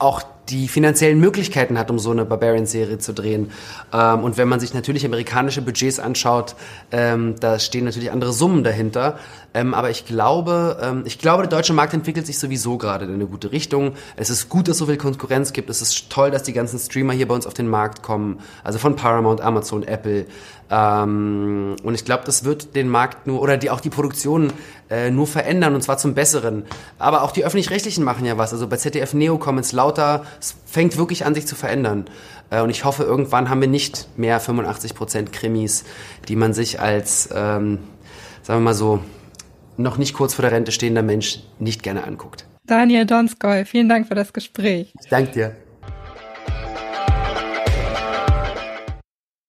[0.00, 3.52] auch die finanziellen Möglichkeiten hat, um so eine Barbarian-Serie zu drehen.
[3.92, 6.56] Ähm, und wenn man sich natürlich amerikanische Budgets anschaut,
[6.90, 9.18] ähm, da stehen natürlich andere Summen dahinter.
[9.52, 13.14] Ähm, aber ich glaube, ähm, ich glaube, der deutsche Markt entwickelt sich sowieso gerade in
[13.14, 13.94] eine gute Richtung.
[14.16, 15.70] Es ist gut, dass es so viel Konkurrenz gibt.
[15.70, 18.38] Es ist toll, dass die ganzen Streamer hier bei uns auf den Markt kommen.
[18.62, 20.26] Also von Paramount, Amazon, Apple.
[20.70, 24.52] Ähm, und ich glaube, das wird den Markt nur oder die auch die Produktion
[24.88, 26.64] äh, nur verändern und zwar zum Besseren.
[27.00, 28.52] Aber auch die öffentlich-rechtlichen machen ja was.
[28.52, 30.24] Also bei ZDF Neo kommen jetzt lauter.
[30.38, 32.04] Es fängt wirklich an, sich zu verändern.
[32.50, 35.82] Äh, und ich hoffe, irgendwann haben wir nicht mehr 85 Prozent Krimis,
[36.28, 37.78] die man sich als, ähm,
[38.42, 39.00] sagen wir mal so,
[39.76, 42.46] noch nicht kurz vor der Rente stehender Mensch nicht gerne anguckt.
[42.66, 44.92] Daniel Donskoy, vielen Dank für das Gespräch.
[45.00, 45.56] Ich danke dir.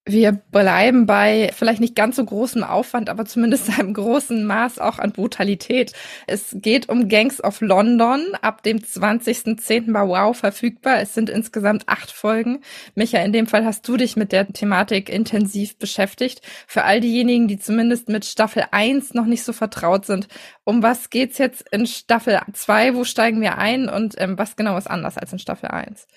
[0.08, 4.98] Wir bleiben bei vielleicht nicht ganz so großem Aufwand, aber zumindest einem großen Maß auch
[4.98, 5.94] an Brutalität.
[6.26, 9.94] Es geht um Gangs of London, ab dem 20.10.
[9.94, 11.02] bei Wow verfügbar.
[11.02, 12.62] Es sind insgesamt acht Folgen.
[12.96, 16.42] Micha, in dem Fall hast du dich mit der Thematik intensiv beschäftigt.
[16.66, 20.28] Für all diejenigen, die zumindest mit Staffel 1 noch nicht so vertraut sind,
[20.64, 22.96] um was geht's jetzt in Staffel 2?
[22.96, 26.08] Wo steigen wir ein und ähm, was genau ist anders als in Staffel 1?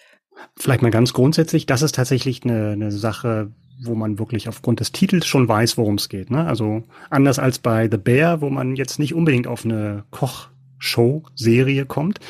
[0.57, 3.53] Vielleicht mal ganz grundsätzlich, das ist tatsächlich eine, eine Sache,
[3.83, 6.31] wo man wirklich aufgrund des Titels schon weiß, worum es geht.
[6.31, 6.47] Ne?
[6.47, 12.21] Also anders als bei The Bear, wo man jetzt nicht unbedingt auf eine Kochshow-Serie kommt.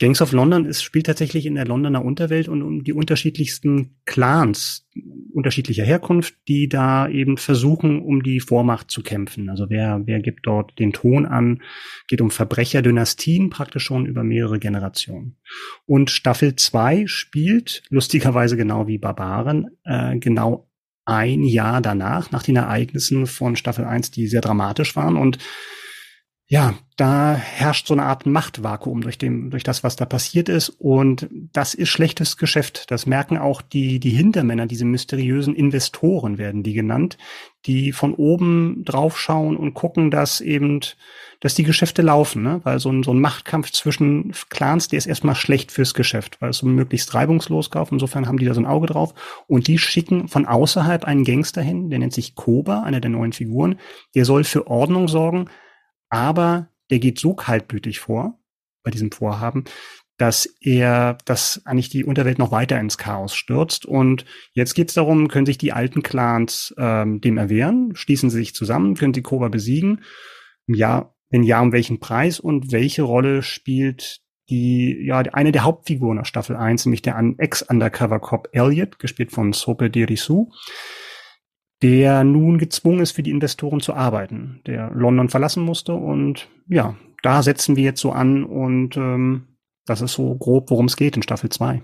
[0.00, 4.88] Gangs of London ist, spielt tatsächlich in der Londoner Unterwelt und um die unterschiedlichsten Clans
[5.32, 9.50] unterschiedlicher Herkunft, die da eben versuchen, um die Vormacht zu kämpfen.
[9.50, 11.62] Also wer, wer gibt dort den Ton an?
[12.08, 15.36] Geht um Verbrecherdynastien praktisch schon über mehrere Generationen.
[15.84, 20.69] Und Staffel 2 spielt lustigerweise genau wie Barbaren äh, genau
[21.10, 25.16] ein Jahr danach, nach den Ereignissen von Staffel 1, die sehr dramatisch waren.
[25.16, 25.38] Und
[26.52, 30.68] ja, da herrscht so eine Art Machtvakuum durch dem, durch das, was da passiert ist.
[30.68, 32.90] Und das ist schlechtes Geschäft.
[32.90, 37.18] Das merken auch die, die Hintermänner, diese mysteriösen Investoren werden die genannt,
[37.66, 40.80] die von oben draufschauen und gucken, dass eben,
[41.38, 42.60] dass die Geschäfte laufen, ne?
[42.64, 46.50] Weil so ein, so ein Machtkampf zwischen Clans, der ist erstmal schlecht fürs Geschäft, weil
[46.50, 47.92] es so möglichst reibungslos kauft.
[47.92, 49.14] Insofern haben die da so ein Auge drauf.
[49.46, 53.32] Und die schicken von außerhalb einen Gangster hin, der nennt sich Koba, einer der neuen
[53.32, 53.78] Figuren.
[54.16, 55.48] Der soll für Ordnung sorgen
[56.10, 58.38] aber der geht so kaltblütig vor
[58.82, 59.64] bei diesem Vorhaben,
[60.18, 63.86] dass er, dass eigentlich die Unterwelt noch weiter ins Chaos stürzt.
[63.86, 68.38] Und jetzt geht es darum, können sich die alten Clans ähm, dem erwehren, schließen sie
[68.38, 70.02] sich zusammen, können sie Koba besiegen.
[70.66, 76.18] Ja, wenn ja, um welchen Preis und welche Rolle spielt die, ja, eine der Hauptfiguren
[76.18, 80.50] aus Staffel 1, nämlich der Ex-Undercover-Cop Elliot, gespielt von Sope Derisu,
[81.82, 86.96] der nun gezwungen ist, für die Investoren zu arbeiten, der London verlassen musste und ja,
[87.22, 89.46] da setzen wir jetzt so an und ähm,
[89.86, 91.82] das ist so grob, worum es geht in Staffel 2.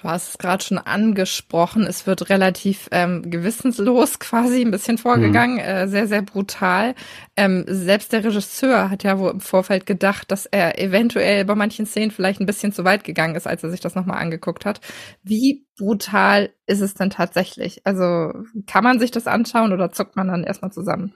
[0.00, 5.56] Du hast es gerade schon angesprochen, es wird relativ ähm, gewissenslos quasi ein bisschen vorgegangen,
[5.56, 5.60] mhm.
[5.60, 6.94] äh, sehr, sehr brutal.
[7.36, 11.84] Ähm, selbst der Regisseur hat ja wohl im Vorfeld gedacht, dass er eventuell bei manchen
[11.84, 14.80] Szenen vielleicht ein bisschen zu weit gegangen ist, als er sich das nochmal angeguckt hat.
[15.22, 17.82] Wie brutal ist es denn tatsächlich?
[17.84, 18.32] Also
[18.66, 21.12] kann man sich das anschauen oder zuckt man dann erstmal zusammen?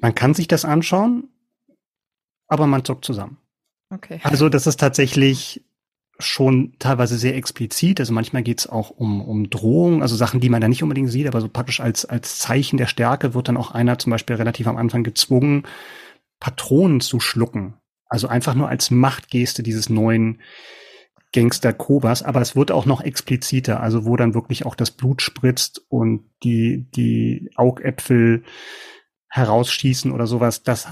[0.00, 1.28] Man kann sich das anschauen,
[2.48, 3.38] aber man zuckt zusammen.
[3.90, 4.20] Okay.
[4.24, 5.64] Also das ist tatsächlich
[6.20, 8.00] schon teilweise sehr explizit.
[8.00, 11.10] Also manchmal geht es auch um, um Drohung, also Sachen, die man da nicht unbedingt
[11.10, 14.36] sieht, aber so praktisch als, als Zeichen der Stärke wird dann auch einer zum Beispiel
[14.36, 15.64] relativ am Anfang gezwungen,
[16.38, 17.74] Patronen zu schlucken.
[18.08, 20.40] Also einfach nur als Machtgeste dieses neuen
[21.32, 25.22] Gangster Kobas, aber es wird auch noch expliziter, also wo dann wirklich auch das Blut
[25.22, 28.42] spritzt und die, die Augäpfel
[29.28, 30.64] herausschießen oder sowas.
[30.64, 30.88] Das,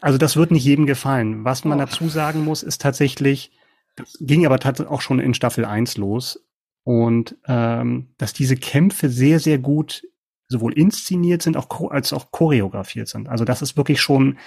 [0.00, 1.44] also das wird nicht jedem gefallen.
[1.44, 1.84] Was man oh.
[1.84, 3.52] dazu sagen muss, ist tatsächlich,
[3.96, 6.44] das ging aber tatsächlich auch schon in Staffel 1 los.
[6.84, 10.02] Und ähm, dass diese Kämpfe sehr, sehr gut
[10.48, 13.28] sowohl inszeniert sind auch, als auch choreografiert sind.
[13.28, 14.38] Also das ist wirklich schon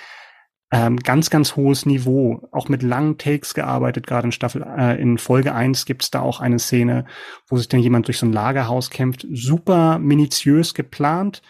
[0.71, 2.47] ähm, ganz, ganz hohes Niveau.
[2.51, 6.21] Auch mit langen Takes gearbeitet, gerade in Staffel, äh, in Folge 1 gibt es da
[6.21, 7.05] auch eine Szene,
[7.47, 9.25] wo sich dann jemand durch so ein Lagerhaus kämpft.
[9.31, 11.41] Super minutiös geplant.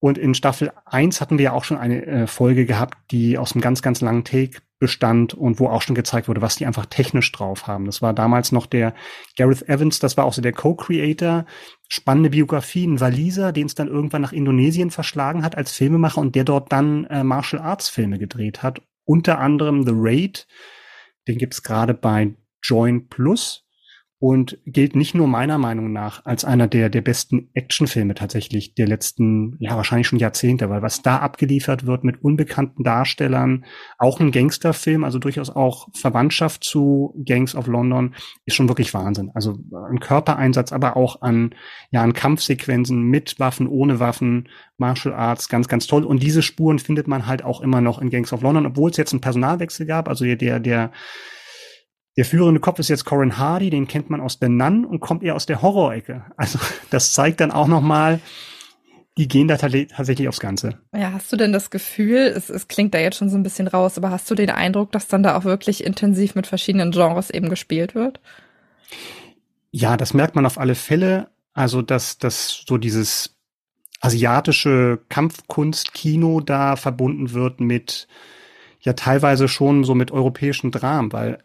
[0.00, 3.52] Und in Staffel 1 hatten wir ja auch schon eine äh, Folge gehabt, die aus
[3.52, 6.86] einem ganz, ganz langen Take bestand und wo auch schon gezeigt wurde, was die einfach
[6.86, 7.86] technisch drauf haben.
[7.86, 8.94] Das war damals noch der
[9.36, 11.46] Gareth Evans, das war auch so der Co-Creator.
[11.88, 16.34] Spannende Biografie, ein Waliser, den es dann irgendwann nach Indonesien verschlagen hat als Filmemacher und
[16.34, 18.80] der dort dann äh, Martial Arts Filme gedreht hat.
[19.04, 20.46] Unter anderem The Raid,
[21.26, 23.67] den gibt's gerade bei Join Plus
[24.20, 28.88] und gilt nicht nur meiner Meinung nach als einer der, der besten Actionfilme tatsächlich der
[28.88, 33.64] letzten, ja, wahrscheinlich schon Jahrzehnte, weil was da abgeliefert wird mit unbekannten Darstellern,
[33.96, 39.30] auch ein Gangsterfilm, also durchaus auch Verwandtschaft zu Gangs of London, ist schon wirklich Wahnsinn.
[39.34, 39.56] Also
[39.88, 41.54] ein Körpereinsatz, aber auch an,
[41.92, 44.48] ja, an Kampfsequenzen mit Waffen, ohne Waffen,
[44.78, 46.02] Martial Arts, ganz, ganz toll.
[46.02, 48.96] Und diese Spuren findet man halt auch immer noch in Gangs of London, obwohl es
[48.96, 50.90] jetzt einen Personalwechsel gab, also der, der,
[52.18, 55.22] der führende Kopf ist jetzt Corin Hardy, den kennt man aus The Nun und kommt
[55.22, 56.24] eher aus der Horror-Ecke.
[56.36, 56.58] Also
[56.90, 58.18] das zeigt dann auch nochmal,
[59.16, 60.80] die gehen da tatsächlich aufs Ganze.
[60.92, 63.68] Ja, hast du denn das Gefühl, es, es klingt da jetzt schon so ein bisschen
[63.68, 67.30] raus, aber hast du den Eindruck, dass dann da auch wirklich intensiv mit verschiedenen Genres
[67.30, 68.18] eben gespielt wird?
[69.70, 71.28] Ja, das merkt man auf alle Fälle.
[71.54, 73.36] Also, dass, dass so dieses
[74.00, 78.08] asiatische Kampfkunst-Kino da verbunden wird mit
[78.80, 81.38] ja teilweise schon so mit europäischen Dramen, weil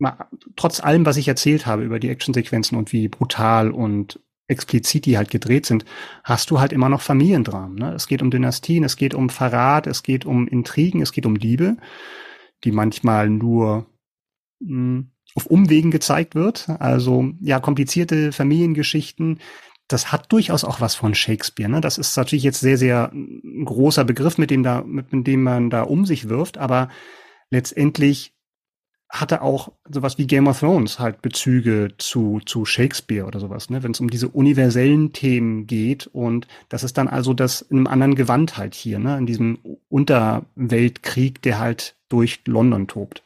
[0.00, 0.26] mal,
[0.56, 4.20] trotz allem, was ich erzählt habe über die Actionsequenzen und wie brutal und
[4.50, 5.84] explizit die halt gedreht sind,
[6.24, 7.78] hast du halt immer noch Familiendramen.
[7.78, 7.94] Ne?
[7.94, 11.36] Es geht um Dynastien, es geht um Verrat, es geht um Intrigen, es geht um
[11.36, 11.76] Liebe,
[12.64, 13.86] die manchmal nur
[14.58, 16.68] mh, hm, auf Umwegen gezeigt wird.
[16.68, 19.38] Also ja, komplizierte Familiengeschichten.
[19.86, 21.70] Das hat durchaus auch was von Shakespeare.
[21.70, 21.80] Ne?
[21.80, 25.44] Das ist natürlich jetzt sehr, sehr ein großer Begriff, mit dem da, mit, mit dem
[25.44, 26.88] man da um sich wirft, aber
[27.50, 28.34] letztendlich
[29.10, 33.82] hatte auch sowas wie Game of Thrones halt Bezüge zu, zu Shakespeare oder sowas, ne?
[33.82, 36.06] wenn es um diese universellen Themen geht.
[36.06, 39.18] Und das ist dann also das in einem anderen Gewand halt hier, ne?
[39.18, 39.58] in diesem
[39.88, 43.24] Unterweltkrieg, der halt durch London tobt.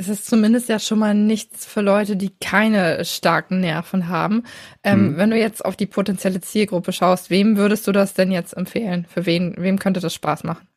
[0.00, 4.44] Es ist zumindest ja schon mal nichts für Leute, die keine starken Nerven haben.
[4.84, 5.16] Ähm, hm.
[5.16, 9.06] Wenn du jetzt auf die potenzielle Zielgruppe schaust, wem würdest du das denn jetzt empfehlen?
[9.12, 10.68] Für wen, wem könnte das Spaß machen?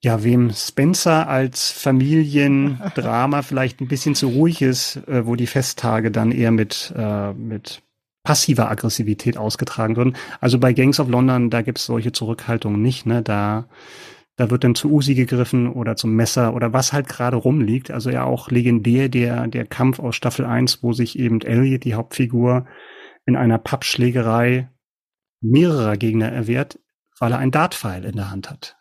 [0.00, 6.10] Ja, wem Spencer als Familiendrama vielleicht ein bisschen zu ruhig ist, äh, wo die Festtage
[6.10, 7.82] dann eher mit, äh, mit
[8.22, 10.16] passiver Aggressivität ausgetragen würden.
[10.40, 13.22] Also bei Gangs of London, da gibt's solche Zurückhaltungen nicht, ne?
[13.22, 13.68] Da,
[14.36, 17.90] da wird dann zu Usi gegriffen oder zum Messer oder was halt gerade rumliegt.
[17.90, 21.94] Also ja auch legendär der, der Kampf aus Staffel 1, wo sich eben Elliot, die
[21.94, 22.66] Hauptfigur,
[23.26, 24.70] in einer Pappschlägerei
[25.40, 26.78] mehrerer Gegner erwehrt,
[27.18, 28.77] weil er ein Dartpfeil in der Hand hat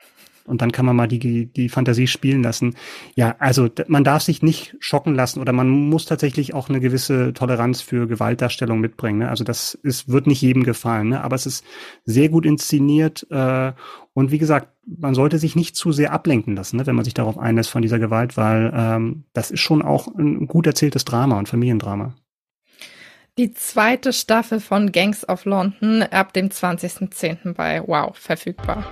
[0.47, 2.75] und dann kann man mal die, die Fantasie spielen lassen.
[3.15, 7.33] Ja, also man darf sich nicht schocken lassen oder man muss tatsächlich auch eine gewisse
[7.33, 9.19] Toleranz für Gewaltdarstellung mitbringen.
[9.19, 9.29] Ne?
[9.29, 11.23] Also das ist, wird nicht jedem gefallen, ne?
[11.23, 11.63] aber es ist
[12.05, 13.73] sehr gut inszeniert äh,
[14.13, 17.13] und wie gesagt, man sollte sich nicht zu sehr ablenken lassen, ne, wenn man sich
[17.13, 21.37] darauf einlässt von dieser Gewalt, weil ähm, das ist schon auch ein gut erzähltes Drama
[21.37, 22.15] und Familiendrama.
[23.37, 27.53] Die zweite Staffel von Gangs of London ab dem 20.10.
[27.53, 28.83] bei Wow verfügbar.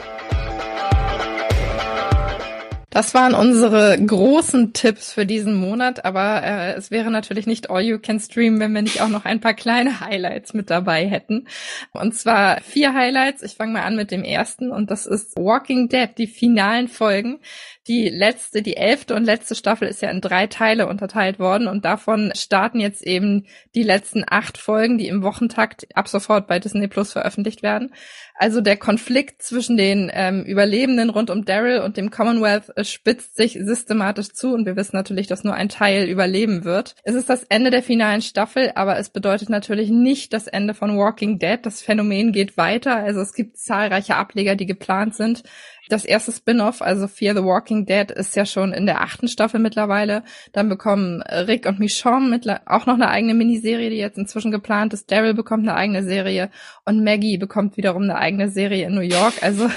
[2.96, 7.82] Das waren unsere großen Tipps für diesen Monat, aber äh, es wäre natürlich nicht All
[7.82, 11.50] You Can Stream, wenn wir nicht auch noch ein paar kleine Highlights mit dabei hätten.
[11.92, 13.44] Und zwar vier Highlights.
[13.44, 17.42] Ich fange mal an mit dem ersten und das ist Walking Dead, die finalen Folgen.
[17.90, 21.84] Die letzte, die elfte und letzte Staffel ist ja in drei Teile unterteilt worden und
[21.84, 26.88] davon starten jetzt eben die letzten acht Folgen, die im Wochentakt ab sofort bei Disney
[26.88, 27.92] Plus veröffentlicht werden.
[28.38, 33.38] Also der Konflikt zwischen den ähm, Überlebenden rund um Daryl und dem Commonwealth äh, spitzt
[33.38, 36.96] sich systematisch zu und wir wissen natürlich, dass nur ein Teil überleben wird.
[37.04, 40.98] Es ist das Ende der finalen Staffel, aber es bedeutet natürlich nicht das Ende von
[40.98, 41.60] Walking Dead.
[41.64, 42.98] Das Phänomen geht weiter.
[42.98, 45.44] Also es gibt zahlreiche Ableger, die geplant sind.
[45.88, 49.60] Das erste Spin-off, also Fear the Walking Dead, ist ja schon in der achten Staffel
[49.60, 50.24] mittlerweile.
[50.52, 55.12] Dann bekommen Rick und Michonne auch noch eine eigene Miniserie, die jetzt inzwischen geplant ist.
[55.12, 56.50] Daryl bekommt eine eigene Serie
[56.86, 59.36] und Maggie bekommt wiederum eine eigene Serie in New York.
[59.42, 59.70] Also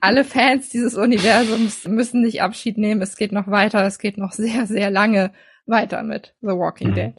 [0.00, 3.02] alle Fans dieses Universums müssen nicht Abschied nehmen.
[3.02, 3.84] Es geht noch weiter.
[3.86, 5.32] Es geht noch sehr, sehr lange
[5.66, 6.94] weiter mit The Walking mhm.
[6.94, 7.14] Dead.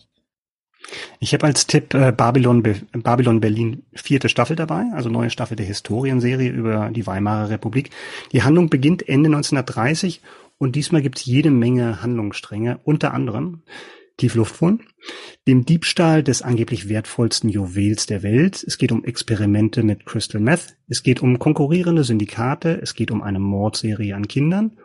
[1.19, 5.55] Ich habe als Tipp äh, Babylon, Be Babylon Berlin vierte Staffel dabei, also neue Staffel
[5.55, 7.91] der Historienserie über die Weimarer Republik.
[8.33, 10.21] Die Handlung beginnt Ende 1930
[10.57, 13.61] und diesmal gibt's jede Menge Handlungsstränge, unter anderem
[14.17, 14.83] Tiefluftfund,
[15.47, 18.63] dem Diebstahl des angeblich wertvollsten Juwels der Welt.
[18.65, 20.77] Es geht um Experimente mit Crystal Meth.
[20.87, 22.79] Es geht um konkurrierende Syndikate.
[22.81, 24.77] Es geht um eine Mordserie an Kindern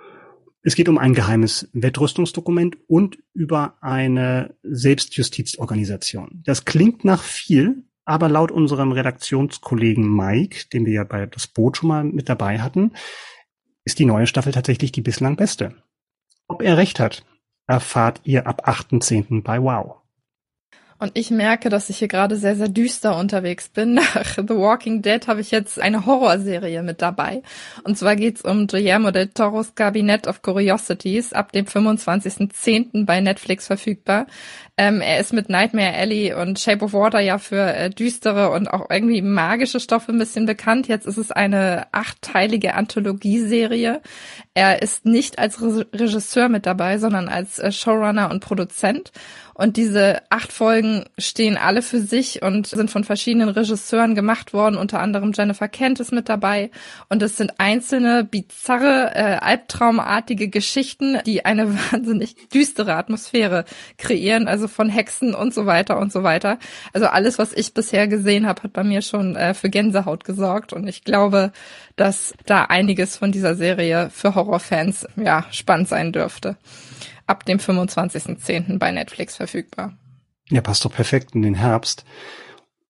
[0.63, 6.43] es geht um ein geheimes Wettrüstungsdokument und über eine Selbstjustizorganisation.
[6.45, 11.77] Das klingt nach viel, aber laut unserem Redaktionskollegen Mike, den wir ja bei das Boot
[11.77, 12.93] schon mal mit dabei hatten,
[13.85, 15.75] ist die neue Staffel tatsächlich die bislang beste.
[16.49, 17.25] Ob er recht hat,
[17.69, 19.43] erfahrt ihr ab 8.10.
[19.45, 19.99] bei Wow.
[21.01, 23.95] Und ich merke, dass ich hier gerade sehr, sehr düster unterwegs bin.
[23.95, 27.43] Nach The Walking Dead habe ich jetzt eine Horrorserie mit dabei.
[27.85, 33.07] Und zwar geht's um Guillermo del Toros Cabinet of Curiosities, ab dem 25.10.
[33.07, 34.27] bei Netflix verfügbar.
[34.77, 38.69] Ähm, er ist mit Nightmare Alley und Shape of Water ja für äh, düstere und
[38.69, 40.87] auch irgendwie magische Stoffe ein bisschen bekannt.
[40.87, 44.01] Jetzt ist es eine achtteilige Anthologieserie.
[44.55, 49.11] Er ist nicht als Re Regisseur mit dabei, sondern als äh, Showrunner und Produzent.
[49.59, 54.77] Und diese acht Folgen stehen alle für sich und sind von verschiedenen Regisseuren gemacht worden.
[54.77, 56.71] Unter anderem Jennifer Kent ist mit dabei.
[57.09, 63.65] Und es sind einzelne bizarre, äh, albtraumartige Geschichten, die eine wahnsinnig düstere Atmosphäre
[63.97, 64.47] kreieren.
[64.47, 66.61] Also von Hexen und so weiter und so weiter.
[66.93, 70.73] Also alles, was ich bisher gesehen habe, hat bei mir schon äh, für Gänsehaut gesorgt.
[70.73, 71.51] Und ich glaube,
[71.97, 76.57] dass da einiges von dieser Serie für Horrorfans ja spannend sein dürfte
[77.29, 78.79] ab dem 25.10.
[78.79, 79.97] bei Netflix verfügbar.
[80.49, 82.05] Ja, passt doch perfekt in den Herbst.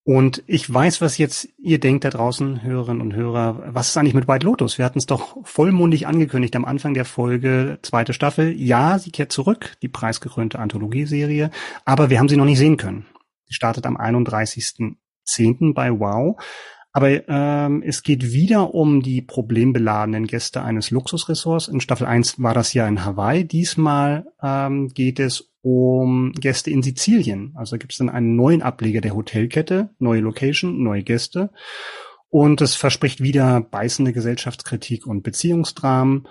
[0.04, 3.74] Und ich weiß, was jetzt ihr denkt da draußen, Hörerinnen und Hörer.
[3.74, 4.78] Was ist eigentlich mit White Lotus?
[4.78, 8.58] Wir hatten es doch vollmundig angekündigt am Anfang der Folge, zweite Staffel.
[8.58, 11.50] Ja, sie kehrt zurück, die preisgekrönte Anthologieserie,
[11.84, 13.04] aber wir haben sie noch nicht sehen können.
[13.44, 15.74] Sie startet am 31.10.
[15.74, 16.40] bei Wow.
[16.92, 21.68] Aber ähm, es geht wieder um die problembeladenen Gäste eines Luxusressorts.
[21.68, 23.44] In Staffel 1 war das ja in Hawaii.
[23.44, 27.52] Diesmal ähm, geht es um Gäste in Sizilien.
[27.56, 31.50] Also gibt es dann einen neuen Ableger der Hotelkette, neue Location, neue Gäste.
[32.30, 36.26] Und es verspricht wieder beißende Gesellschaftskritik und Beziehungsdramen.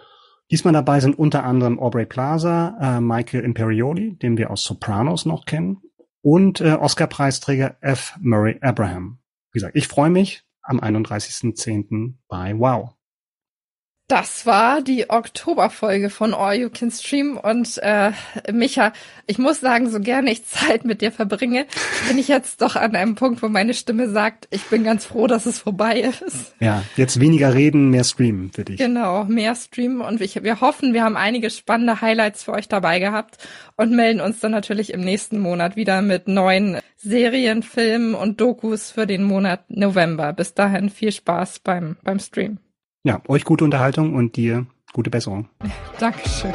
[0.50, 5.46] Diesmal dabei sind unter anderem Aubrey Plaza, äh, Michael Imperioli, den wir aus Sopranos noch
[5.46, 5.82] kennen,
[6.22, 8.16] und äh, Oscar-Preisträger F.
[8.22, 9.20] Murray Abraham.
[9.52, 12.16] Wie gesagt, ich freue mich am 31.10.
[12.28, 12.97] bei Wow.
[14.10, 18.12] Das war die Oktoberfolge von All You Can Stream und äh,
[18.54, 18.94] Micha,
[19.26, 21.66] ich muss sagen, so gerne ich Zeit mit dir verbringe,
[22.08, 25.28] bin ich jetzt doch an einem Punkt, wo meine Stimme sagt, ich bin ganz froh,
[25.28, 26.56] dass es vorbei ist.
[26.62, 28.78] Ja, jetzt weniger reden, mehr streamen für dich.
[28.78, 33.00] Genau, mehr streamen und wir, wir hoffen, wir haben einige spannende Highlights für euch dabei
[33.00, 33.46] gehabt
[33.76, 38.90] und melden uns dann natürlich im nächsten Monat wieder mit neuen Serien, Filmen und Dokus
[38.90, 40.32] für den Monat November.
[40.32, 42.60] Bis dahin viel Spaß beim, beim Stream.
[43.08, 45.48] Ja, euch gute Unterhaltung und dir gute Besserung.
[45.98, 46.54] Dankeschön.